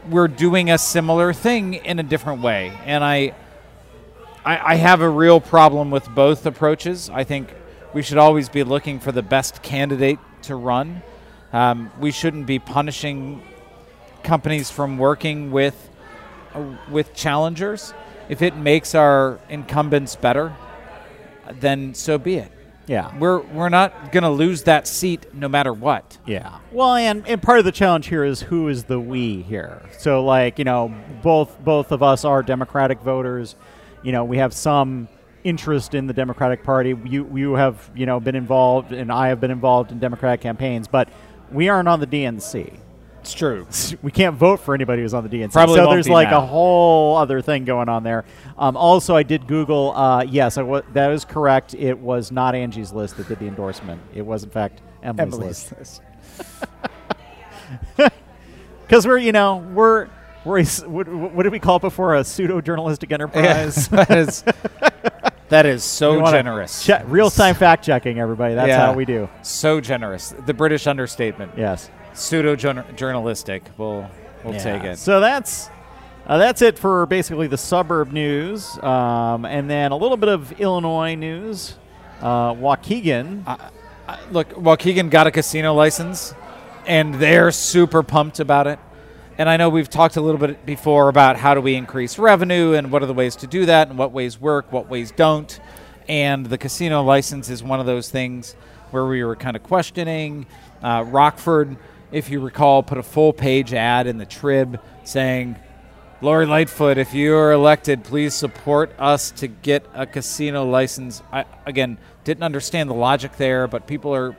we're 0.09 0.27
doing 0.27 0.69
a 0.69 0.77
similar 0.77 1.33
thing 1.33 1.73
in 1.73 1.99
a 1.99 2.03
different 2.03 2.41
way, 2.41 2.71
and 2.85 3.03
I, 3.03 3.33
I, 4.43 4.73
I 4.73 4.75
have 4.75 5.01
a 5.01 5.09
real 5.09 5.41
problem 5.41 5.91
with 5.91 6.07
both 6.09 6.45
approaches. 6.45 7.09
I 7.09 7.23
think 7.23 7.53
we 7.93 8.01
should 8.01 8.17
always 8.17 8.49
be 8.49 8.63
looking 8.63 8.99
for 8.99 9.11
the 9.11 9.23
best 9.23 9.63
candidate 9.63 10.19
to 10.43 10.55
run. 10.55 11.01
Um, 11.53 11.91
we 11.99 12.11
shouldn't 12.11 12.45
be 12.45 12.59
punishing 12.59 13.41
companies 14.23 14.69
from 14.69 14.97
working 14.97 15.51
with 15.51 15.89
uh, 16.53 16.75
with 16.89 17.13
challengers. 17.13 17.93
If 18.27 18.41
it 18.41 18.55
makes 18.57 18.95
our 18.95 19.39
incumbents 19.49 20.15
better, 20.15 20.55
then 21.59 21.93
so 21.93 22.17
be 22.17 22.35
it. 22.35 22.51
Yeah. 22.87 23.17
We're 23.17 23.39
we're 23.39 23.69
not 23.69 24.11
going 24.11 24.23
to 24.23 24.29
lose 24.29 24.63
that 24.63 24.87
seat 24.87 25.33
no 25.33 25.47
matter 25.47 25.73
what. 25.73 26.17
Yeah. 26.25 26.59
Well, 26.71 26.95
and, 26.95 27.27
and 27.27 27.41
part 27.41 27.59
of 27.59 27.65
the 27.65 27.71
challenge 27.71 28.07
here 28.07 28.23
is 28.23 28.41
who 28.41 28.67
is 28.67 28.83
the 28.83 28.99
we 28.99 29.41
here. 29.41 29.81
So, 29.97 30.23
like, 30.23 30.59
you 30.59 30.65
know, 30.65 30.93
both 31.21 31.63
both 31.63 31.91
of 31.91 32.03
us 32.03 32.25
are 32.25 32.43
Democratic 32.43 32.99
voters. 33.01 33.55
You 34.03 34.11
know, 34.11 34.23
we 34.23 34.37
have 34.37 34.53
some 34.53 35.07
interest 35.43 35.93
in 35.93 36.07
the 36.07 36.13
Democratic 36.13 36.63
Party. 36.63 36.95
You 37.05 37.29
you 37.33 37.53
have 37.53 37.89
you 37.95 38.05
know 38.05 38.19
been 38.19 38.35
involved, 38.35 38.91
and 38.91 39.11
I 39.11 39.29
have 39.29 39.39
been 39.39 39.51
involved 39.51 39.91
in 39.91 39.99
Democratic 39.99 40.41
campaigns, 40.41 40.87
but 40.87 41.09
we 41.51 41.69
aren't 41.69 41.87
on 41.87 41.99
the 41.99 42.07
DNC. 42.07 42.79
It's 43.21 43.33
true. 43.33 43.67
we 44.03 44.11
can't 44.11 44.35
vote 44.35 44.59
for 44.59 44.75
anybody 44.75 45.01
who's 45.01 45.13
on 45.13 45.27
the 45.27 45.29
DNC. 45.29 45.51
Probably 45.51 45.77
so 45.77 45.89
there's 45.89 46.07
like 46.07 46.29
now. 46.29 46.43
a 46.43 46.45
whole 46.45 47.17
other 47.17 47.41
thing 47.41 47.65
going 47.65 47.89
on 47.89 48.03
there. 48.03 48.23
Um, 48.57 48.77
also, 48.77 49.15
I 49.15 49.23
did 49.23 49.47
Google. 49.47 49.95
Uh, 49.95 50.23
yes, 50.23 50.55
that 50.55 51.11
is 51.11 51.25
correct. 51.25 51.73
It 51.73 51.97
was 51.97 52.31
not 52.31 52.53
Angie's 52.53 52.93
list 52.93 53.17
that 53.17 53.27
did 53.27 53.39
the 53.39 53.47
endorsement. 53.47 54.01
It 54.13 54.21
was 54.21 54.43
in 54.43 54.51
fact 54.51 54.81
Emily's, 55.01 55.33
Emily's 55.33 55.71
list. 55.71 56.01
Because 58.83 59.07
we're 59.07 59.17
you 59.17 59.31
know 59.31 59.57
we're 59.73 60.07
we're 60.45 60.59
a 60.59 60.65
what, 60.87 61.07
what 61.07 61.43
did 61.43 61.51
we 61.51 61.59
call 61.59 61.77
it 61.77 61.81
before 61.81 62.15
a 62.15 62.23
pseudo 62.23 62.61
journalistic 62.61 63.11
enterprise. 63.11 63.87
that 63.89 64.11
is 64.11 64.43
that 65.49 65.65
is 65.65 65.83
so 65.83 66.25
generous. 66.31 66.85
che- 66.85 67.03
real 67.05 67.29
time 67.29 67.55
fact 67.55 67.85
checking, 67.85 68.19
everybody. 68.19 68.55
That's 68.55 68.67
Yeah. 68.69 68.85
how 68.85 68.93
we 68.93 69.05
do. 69.05 69.29
So 69.41 69.79
generous. 69.81 70.33
The 70.45 70.53
British 70.53 70.87
understatement. 70.87 71.51
Yes. 71.57 71.89
Pseudo 72.13 72.55
journalistic. 72.55 73.63
We'll 73.77 74.09
we'll 74.43 74.53
Yeah. 74.55 74.63
take 74.63 74.83
it. 74.83 74.97
So 74.97 75.19
that's 75.19 75.69
uh, 76.27 76.37
that's 76.39 76.61
it 76.61 76.79
for 76.79 77.05
basically 77.05 77.47
the 77.47 77.57
suburb 77.57 78.11
news, 78.11 78.77
um, 78.81 79.45
and 79.45 79.69
then 79.69 79.91
a 79.91 79.95
little 79.97 80.17
bit 80.17 80.29
of 80.29 80.59
Illinois 80.59 81.13
news. 81.15 81.75
Uh, 82.21 82.53
Waukegan, 82.53 83.43
look, 84.31 84.49
Waukegan 84.53 85.09
got 85.11 85.27
a 85.27 85.31
casino 85.31 85.73
license, 85.73 86.33
and 86.87 87.15
they're 87.15 87.51
super 87.51 88.01
pumped 88.01 88.39
about 88.39 88.65
it. 88.67 88.79
And 89.37 89.49
I 89.49 89.57
know 89.57 89.67
we've 89.67 89.89
talked 89.89 90.15
a 90.15 90.21
little 90.21 90.39
bit 90.39 90.65
before 90.65 91.09
about 91.09 91.35
how 91.35 91.53
do 91.55 91.59
we 91.59 91.75
increase 91.75 92.17
revenue 92.17 92.71
and 92.71 92.89
what 92.89 93.03
are 93.03 93.05
the 93.05 93.13
ways 93.13 93.35
to 93.37 93.47
do 93.47 93.65
that 93.65 93.89
and 93.89 93.97
what 93.97 94.13
ways 94.13 94.39
work, 94.39 94.71
what 94.71 94.87
ways 94.87 95.11
don't. 95.11 95.59
And 96.07 96.45
the 96.45 96.57
casino 96.57 97.03
license 97.03 97.49
is 97.49 97.61
one 97.61 97.81
of 97.81 97.85
those 97.85 98.09
things 98.09 98.53
where 98.91 99.05
we 99.05 99.25
were 99.25 99.35
kind 99.35 99.57
of 99.57 99.63
questioning. 99.63 100.45
Uh, 100.81 101.03
Rockford, 101.05 101.75
if 102.13 102.29
you 102.29 102.39
recall, 102.39 102.81
put 102.81 102.97
a 102.97 103.03
full 103.03 103.33
page 103.33 103.73
ad 103.73 104.07
in 104.07 104.17
the 104.19 104.25
Trib 104.25 104.79
saying, 105.03 105.57
Lori 106.21 106.45
Lightfoot, 106.45 106.97
if 106.97 107.13
you 107.13 107.35
are 107.35 107.51
elected, 107.51 108.05
please 108.05 108.33
support 108.33 108.93
us 108.97 109.31
to 109.31 109.47
get 109.47 109.85
a 109.93 110.05
casino 110.05 110.63
license. 110.63 111.21
I, 111.33 111.43
again, 111.65 111.97
didn't 112.23 112.43
understand 112.43 112.89
the 112.89 112.93
logic 112.93 113.35
there, 113.35 113.67
but 113.67 113.85
people 113.85 114.15
are 114.15 114.37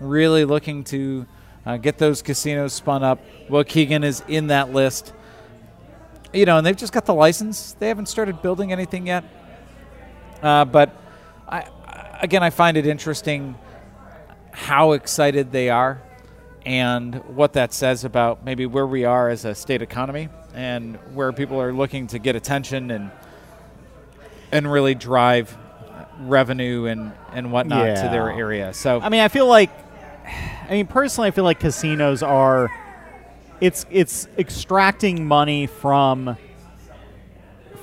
really 0.00 0.46
looking 0.46 0.84
to 0.84 1.26
uh, 1.64 1.76
get 1.76 1.98
those 1.98 2.22
casinos 2.22 2.72
spun 2.72 3.02
up. 3.02 3.20
Waukegan 3.48 4.04
is 4.04 4.22
in 4.28 4.48
that 4.48 4.72
list. 4.72 5.12
You 6.32 6.46
know, 6.46 6.58
and 6.58 6.66
they've 6.66 6.76
just 6.76 6.92
got 6.92 7.04
the 7.04 7.14
license. 7.14 7.74
They 7.78 7.88
haven't 7.88 8.06
started 8.06 8.42
building 8.42 8.72
anything 8.72 9.06
yet. 9.06 9.24
Uh, 10.42 10.64
but 10.64 10.96
I, 11.48 11.66
again, 12.20 12.42
I 12.42 12.50
find 12.50 12.76
it 12.76 12.86
interesting 12.86 13.54
how 14.50 14.92
excited 14.92 15.52
they 15.52 15.70
are 15.70 16.02
and 16.64 17.16
what 17.36 17.54
that 17.54 17.72
says 17.72 18.04
about 18.04 18.44
maybe 18.44 18.66
where 18.66 18.86
we 18.86 19.04
are 19.04 19.28
as 19.28 19.44
a 19.44 19.54
state 19.54 19.82
economy 19.82 20.28
and 20.54 20.96
where 21.14 21.32
people 21.32 21.60
are 21.60 21.72
looking 21.72 22.06
to 22.06 22.18
get 22.18 22.36
attention 22.36 22.90
and 22.90 23.10
and 24.52 24.70
really 24.70 24.94
drive 24.94 25.56
revenue 26.20 26.84
and 26.84 27.12
and 27.32 27.50
whatnot 27.50 27.96
to 27.96 28.02
their 28.02 28.30
area. 28.30 28.72
So 28.74 29.00
I 29.00 29.08
mean, 29.08 29.20
I 29.20 29.28
feel 29.28 29.46
like, 29.46 29.70
I 30.72 30.76
mean, 30.76 30.86
personally, 30.86 31.28
I 31.28 31.32
feel 31.32 31.44
like 31.44 31.60
casinos 31.60 32.22
are, 32.22 32.70
it's 33.60 33.84
it's 33.90 34.26
extracting 34.38 35.26
money 35.26 35.66
from, 35.66 36.34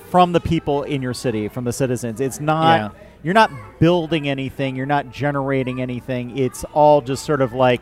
from 0.09 0.31
the 0.31 0.39
people 0.39 0.81
in 0.81 1.03
your 1.03 1.13
city, 1.13 1.49
from 1.49 1.65
the 1.65 1.71
citizens. 1.71 2.19
It's 2.19 2.39
not. 2.39 2.93
Yeah. 2.93 2.99
You're 3.21 3.35
not 3.35 3.51
building 3.79 4.27
anything. 4.27 4.75
You're 4.75 4.87
not 4.87 5.11
generating 5.11 5.81
anything. 5.81 6.35
It's 6.35 6.63
all 6.73 7.01
just 7.01 7.25
sort 7.25 7.41
of 7.41 7.53
like, 7.53 7.81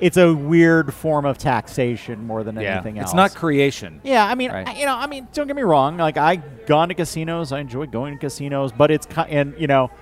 it's 0.00 0.16
a 0.16 0.34
weird 0.34 0.92
form 0.92 1.26
of 1.26 1.38
taxation 1.38 2.26
more 2.26 2.42
than 2.42 2.56
yeah, 2.56 2.72
anything 2.72 2.98
else. 2.98 3.10
it's 3.10 3.14
not 3.14 3.34
creation. 3.36 4.00
Yeah, 4.02 4.26
I 4.26 4.34
mean, 4.34 4.50
Right. 4.50 4.66
I, 4.66 4.74
you 4.74 4.86
know, 4.86 4.96
I 4.96 5.06
mean, 5.06 5.28
don't 5.32 5.46
get 5.46 5.54
me 5.54 5.62
wrong. 5.62 5.96
Like, 5.96 6.16
I 6.16 6.36
gone 6.66 6.88
to 6.88 6.94
casinos. 6.94 7.52
I 7.52 7.60
enjoy 7.60 7.86
going 7.86 8.14
to 8.14 8.18
casinos, 8.18 8.72
but 8.72 8.90
it's 8.90 9.06
and 9.28 9.54
you 9.58 9.68
know, 9.68 9.92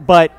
but 0.00 0.32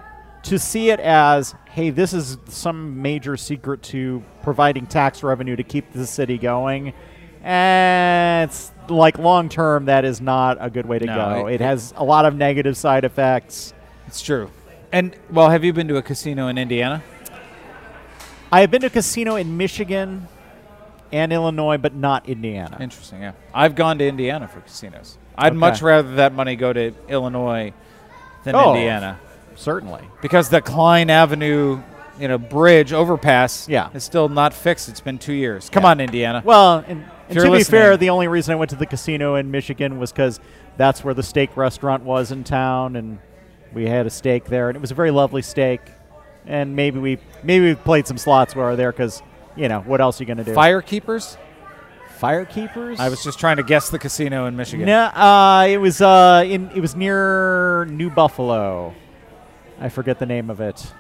to 0.43 0.59
see 0.59 0.89
it 0.91 0.99
as, 0.99 1.55
hey, 1.77 1.91
this 1.91 2.11
is 2.11 2.39
some 2.47 3.03
major 3.03 3.37
secret 3.37 3.83
to 3.83 4.23
providing 4.41 4.87
tax 4.87 5.21
revenue 5.21 5.55
to 5.55 5.61
keep 5.61 5.93
the 5.93 6.07
city 6.07 6.35
going. 6.39 6.91
And 7.43 8.49
it's 8.49 8.71
like 8.89 9.19
long 9.19 9.47
term, 9.47 9.85
that 9.85 10.03
is 10.03 10.19
not 10.19 10.57
a 10.59 10.71
good 10.71 10.87
way 10.87 10.97
to 10.97 11.05
No, 11.05 11.15
go. 11.15 11.47
it- 11.47 11.53
It, 11.53 11.61
has 11.61 11.93
a 11.95 12.03
lot 12.03 12.25
of 12.25 12.33
negative 12.35 12.75
side 12.75 13.03
effects. 13.03 13.75
It's 14.07 14.23
true. 14.23 14.49
And 14.91 15.15
well, 15.29 15.51
have 15.51 15.63
you 15.63 15.71
been 15.71 15.87
to 15.89 15.97
a 15.97 16.01
casino 16.01 16.47
in 16.47 16.57
Indiana? 16.57 17.03
I 18.51 18.61
have 18.61 18.71
been 18.71 18.81
to 18.81 18.87
a 18.87 18.89
casino 18.89 19.35
in 19.35 19.55
Michigan 19.55 20.27
and 21.11 21.31
Illinois, 21.31 21.77
but 21.77 21.93
not 21.93 22.27
Indiana. 22.27 22.77
Interesting. 22.79 23.21
Yeah, 23.21 23.33
I've 23.53 23.75
gone 23.75 23.99
to 23.99 24.07
Indiana 24.07 24.47
for 24.47 24.61
casinos. 24.61 25.19
I'd 25.37 25.49
Okay. 25.49 25.57
much 25.57 25.83
rather 25.83 26.15
that 26.15 26.33
money 26.33 26.55
go 26.55 26.73
to 26.73 26.91
Illinois 27.07 27.71
than 28.45 28.55
Oh. 28.55 28.73
Indiana 28.73 29.19
Certainly. 29.57 30.01
because 30.21 30.47
the 30.49 30.61
Cline 30.61 31.09
Avenue, 31.09 31.81
you 32.19 32.27
know, 32.27 32.37
bridge 32.37 32.93
overpass, 32.93 33.67
Yeah. 33.67 33.89
is 33.93 34.03
still 34.03 34.29
not 34.29 34.53
fixed. 34.53 34.87
It's 34.87 35.01
been 35.01 35.17
two 35.17 35.33
years. 35.33 35.69
Come 35.69 35.83
Yeah. 35.83 35.89
on, 35.89 35.99
Indiana. 35.99 36.41
Well, 36.45 36.83
and, 36.87 37.03
and 37.29 37.39
to 37.39 37.51
be 37.51 37.63
fair, 37.63 37.97
the 37.97 38.09
only 38.09 38.27
reason 38.27 38.53
I 38.53 38.55
went 38.55 38.69
to 38.69 38.75
the 38.77 38.85
casino 38.85 39.35
in 39.35 39.51
Michigan 39.51 39.99
was 39.99 40.11
because 40.11 40.39
that's 40.77 41.03
where 41.03 41.13
the 41.13 41.23
steak 41.23 41.57
restaurant 41.57 42.03
was 42.03 42.31
in 42.31 42.43
town, 42.43 42.95
and 42.95 43.19
we 43.73 43.87
had 43.87 44.05
a 44.05 44.09
steak 44.09 44.45
there, 44.45 44.69
and 44.69 44.75
it 44.77 44.79
was 44.79 44.91
a 44.91 44.95
very 44.95 45.11
lovely 45.11 45.41
steak. 45.41 45.81
And 46.45 46.75
maybe 46.77 46.97
we 46.99 47.17
maybe 47.43 47.65
we 47.65 47.75
played 47.75 48.07
some 48.07 48.17
slots 48.17 48.55
while 48.55 48.67
we 48.67 48.71
were 48.71 48.75
there 48.77 48.91
because 48.93 49.21
you 49.57 49.67
know 49.67 49.81
what 49.81 49.99
else 49.99 50.21
are 50.21 50.23
you 50.23 50.27
gonna 50.29 50.45
do? 50.45 50.53
Firekeepers. 50.53 51.35
Firekeepers. 52.21 52.99
I 52.99 53.09
was 53.09 53.23
just 53.23 53.37
trying 53.39 53.57
to 53.57 53.63
guess 53.63 53.89
the 53.89 53.99
casino 53.99 54.45
in 54.47 54.55
Michigan. 54.55 54.85
No, 54.85 55.03
uh, 55.05 55.67
it 55.69 55.77
was 55.77 56.01
uh, 56.01 56.43
in 56.47 56.69
it 56.73 56.79
was 56.79 56.95
near 56.95 57.85
New 57.85 58.09
Buffalo. 58.09 58.93
I 59.79 59.89
forget 59.89 60.19
the 60.19 60.25
name 60.25 60.49
of 60.49 60.59
it. 60.61 60.91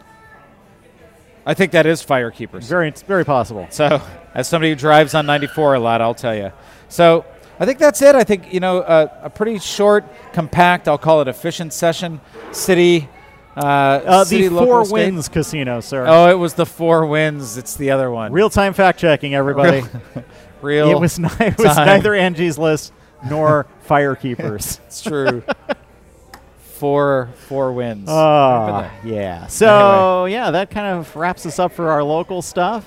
I 1.45 1.53
think 1.53 1.71
that 1.71 1.85
is 1.85 2.05
Firekeepers. 2.05 2.63
Very, 2.67 2.89
it's 2.89 3.01
very 3.01 3.23
possible. 3.23 3.67
So, 3.69 4.01
as 4.33 4.47
somebody 4.49 4.69
who 4.71 4.75
drives 4.75 5.13
on 5.13 5.25
94 5.25 5.75
a 5.75 5.79
lot, 5.79 6.01
I'll 6.01 6.13
tell 6.13 6.35
you. 6.35 6.51
So, 6.89 7.25
I 7.59 7.65
think 7.65 7.79
that's 7.79 8.01
it. 8.01 8.15
I 8.15 8.23
think, 8.23 8.53
you 8.53 8.59
know, 8.59 8.79
a, 8.81 9.09
a 9.23 9.29
pretty 9.29 9.57
short, 9.59 10.03
compact, 10.33 10.87
I'll 10.87 10.97
call 10.97 11.21
it 11.21 11.27
efficient 11.29 11.71
session. 11.73 12.19
City, 12.51 13.07
uh, 13.55 13.61
Uh, 13.61 14.25
city 14.25 14.49
the 14.49 14.57
Four 14.57 14.83
state. 14.85 14.93
Winds 14.93 15.29
Casino, 15.29 15.79
sir. 15.79 16.05
Oh, 16.07 16.29
it 16.29 16.35
was 16.37 16.53
the 16.53 16.65
Four 16.65 17.05
Winds. 17.05 17.57
It's 17.57 17.75
the 17.75 17.91
other 17.91 18.11
one. 18.11 18.31
Real 18.33 18.49
time 18.49 18.73
fact 18.73 18.99
checking, 18.99 19.33
everybody. 19.33 19.83
Real. 20.61 20.91
It 20.91 20.99
was, 20.99 21.17
ni- 21.17 21.27
it 21.39 21.57
was 21.57 21.77
neither 21.77 22.13
Angie's 22.13 22.57
List 22.57 22.91
nor 23.29 23.65
Firekeepers. 23.87 24.79
It's 24.87 25.01
true. 25.01 25.43
Four, 26.77 27.29
four 27.47 27.71
wins. 27.73 28.07
Oh, 28.09 28.89
yeah. 29.03 29.47
So, 29.47 30.25
yeah, 30.25 30.51
that 30.51 30.69
kind 30.69 30.87
of 30.87 31.15
wraps 31.15 31.45
us 31.45 31.59
up 31.59 31.71
for 31.73 31.89
our 31.89 32.03
local 32.03 32.41
stuff. 32.41 32.85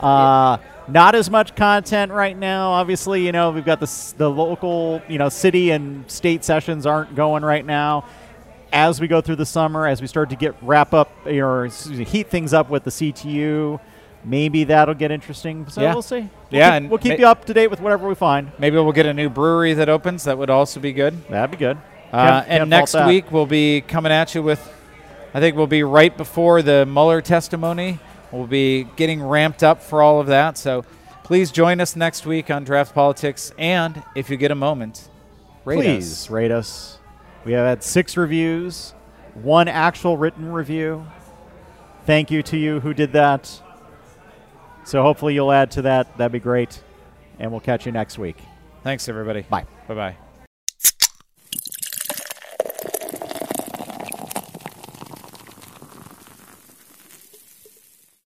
Uh, 0.00 0.58
not 0.88 1.14
as 1.14 1.30
much 1.30 1.54
content 1.56 2.12
right 2.12 2.36
now. 2.36 2.70
Obviously, 2.72 3.24
you 3.24 3.32
know, 3.32 3.50
we've 3.52 3.64
got 3.64 3.80
the, 3.80 4.14
the 4.16 4.28
local, 4.30 5.00
you 5.08 5.18
know, 5.18 5.28
city 5.28 5.70
and 5.70 6.10
state 6.10 6.44
sessions 6.44 6.84
aren't 6.86 7.14
going 7.14 7.42
right 7.44 7.64
now. 7.64 8.04
As 8.72 9.00
we 9.00 9.06
go 9.06 9.20
through 9.20 9.36
the 9.36 9.46
summer, 9.46 9.86
as 9.86 10.00
we 10.00 10.08
start 10.08 10.30
to 10.30 10.36
get 10.36 10.54
wrap 10.60 10.92
up 10.92 11.10
or 11.26 11.70
me, 11.88 12.04
heat 12.04 12.28
things 12.28 12.52
up 12.52 12.70
with 12.70 12.82
the 12.82 12.90
CTU, 12.90 13.78
maybe 14.24 14.64
that'll 14.64 14.94
get 14.94 15.12
interesting. 15.12 15.68
So 15.68 15.80
Yeah. 15.80 15.92
we'll 15.92 16.02
see. 16.02 16.20
We'll 16.20 16.28
Yeah, 16.50 16.70
keep, 16.70 16.74
and 16.76 16.90
we'll 16.90 16.98
keep 16.98 17.12
ma- 17.12 17.18
you 17.18 17.26
up 17.28 17.44
to 17.44 17.54
date 17.54 17.68
with 17.68 17.80
whatever 17.80 18.08
we 18.08 18.16
find. 18.16 18.50
Maybe 18.58 18.76
we'll 18.76 18.90
get 18.92 19.06
a 19.06 19.14
new 19.14 19.30
brewery 19.30 19.74
that 19.74 19.88
opens. 19.88 20.24
That 20.24 20.38
would 20.38 20.50
also 20.50 20.80
be 20.80 20.92
good. 20.92 21.26
That'd 21.28 21.52
be 21.52 21.56
good. 21.56 21.78
Uh, 22.14 22.44
and 22.46 22.70
next 22.70 22.94
week 22.94 23.30
we'll 23.32 23.46
be 23.46 23.80
coming 23.80 24.12
at 24.12 24.34
you 24.34 24.42
with, 24.42 24.60
I 25.32 25.40
think 25.40 25.56
we'll 25.56 25.66
be 25.66 25.82
right 25.82 26.16
before 26.16 26.62
the 26.62 26.86
Mueller 26.86 27.20
testimony. 27.20 27.98
We'll 28.30 28.46
be 28.46 28.84
getting 28.96 29.22
ramped 29.22 29.62
up 29.62 29.82
for 29.82 30.02
all 30.02 30.20
of 30.20 30.26
that. 30.28 30.58
So 30.58 30.84
Please 31.24 31.50
join 31.50 31.80
us 31.80 31.96
next 31.96 32.26
week 32.26 32.50
on 32.50 32.66
Draught 32.66 32.92
Politics, 32.92 33.50
and 33.56 34.02
if 34.14 34.28
you 34.28 34.36
get 34.36 34.50
a 34.50 34.54
moment, 34.54 35.08
rate 35.64 35.76
Please 35.76 36.12
us. 36.12 36.30
rate 36.30 36.50
us. 36.50 36.98
We 37.46 37.52
have 37.52 37.66
had 37.66 37.82
six 37.82 38.18
reviews, 38.18 38.92
one 39.32 39.66
actual 39.66 40.18
written 40.18 40.52
review. 40.52 41.06
Thank 42.04 42.30
you 42.30 42.42
to 42.42 42.58
you 42.58 42.80
who 42.80 42.92
did 42.92 43.12
that. 43.12 43.62
So 44.84 45.00
hopefully 45.00 45.32
you'll 45.32 45.50
add 45.50 45.70
to 45.72 45.82
that. 45.82 46.14
That'd 46.18 46.30
be 46.30 46.40
great. 46.40 46.82
And 47.38 47.50
we'll 47.50 47.60
catch 47.60 47.86
you 47.86 47.92
next 47.92 48.18
week. 48.18 48.36
Thanks, 48.82 49.08
everybody. 49.08 49.42
Bye. 49.48 49.64
Bye 49.88 49.94
bye. 49.94 50.16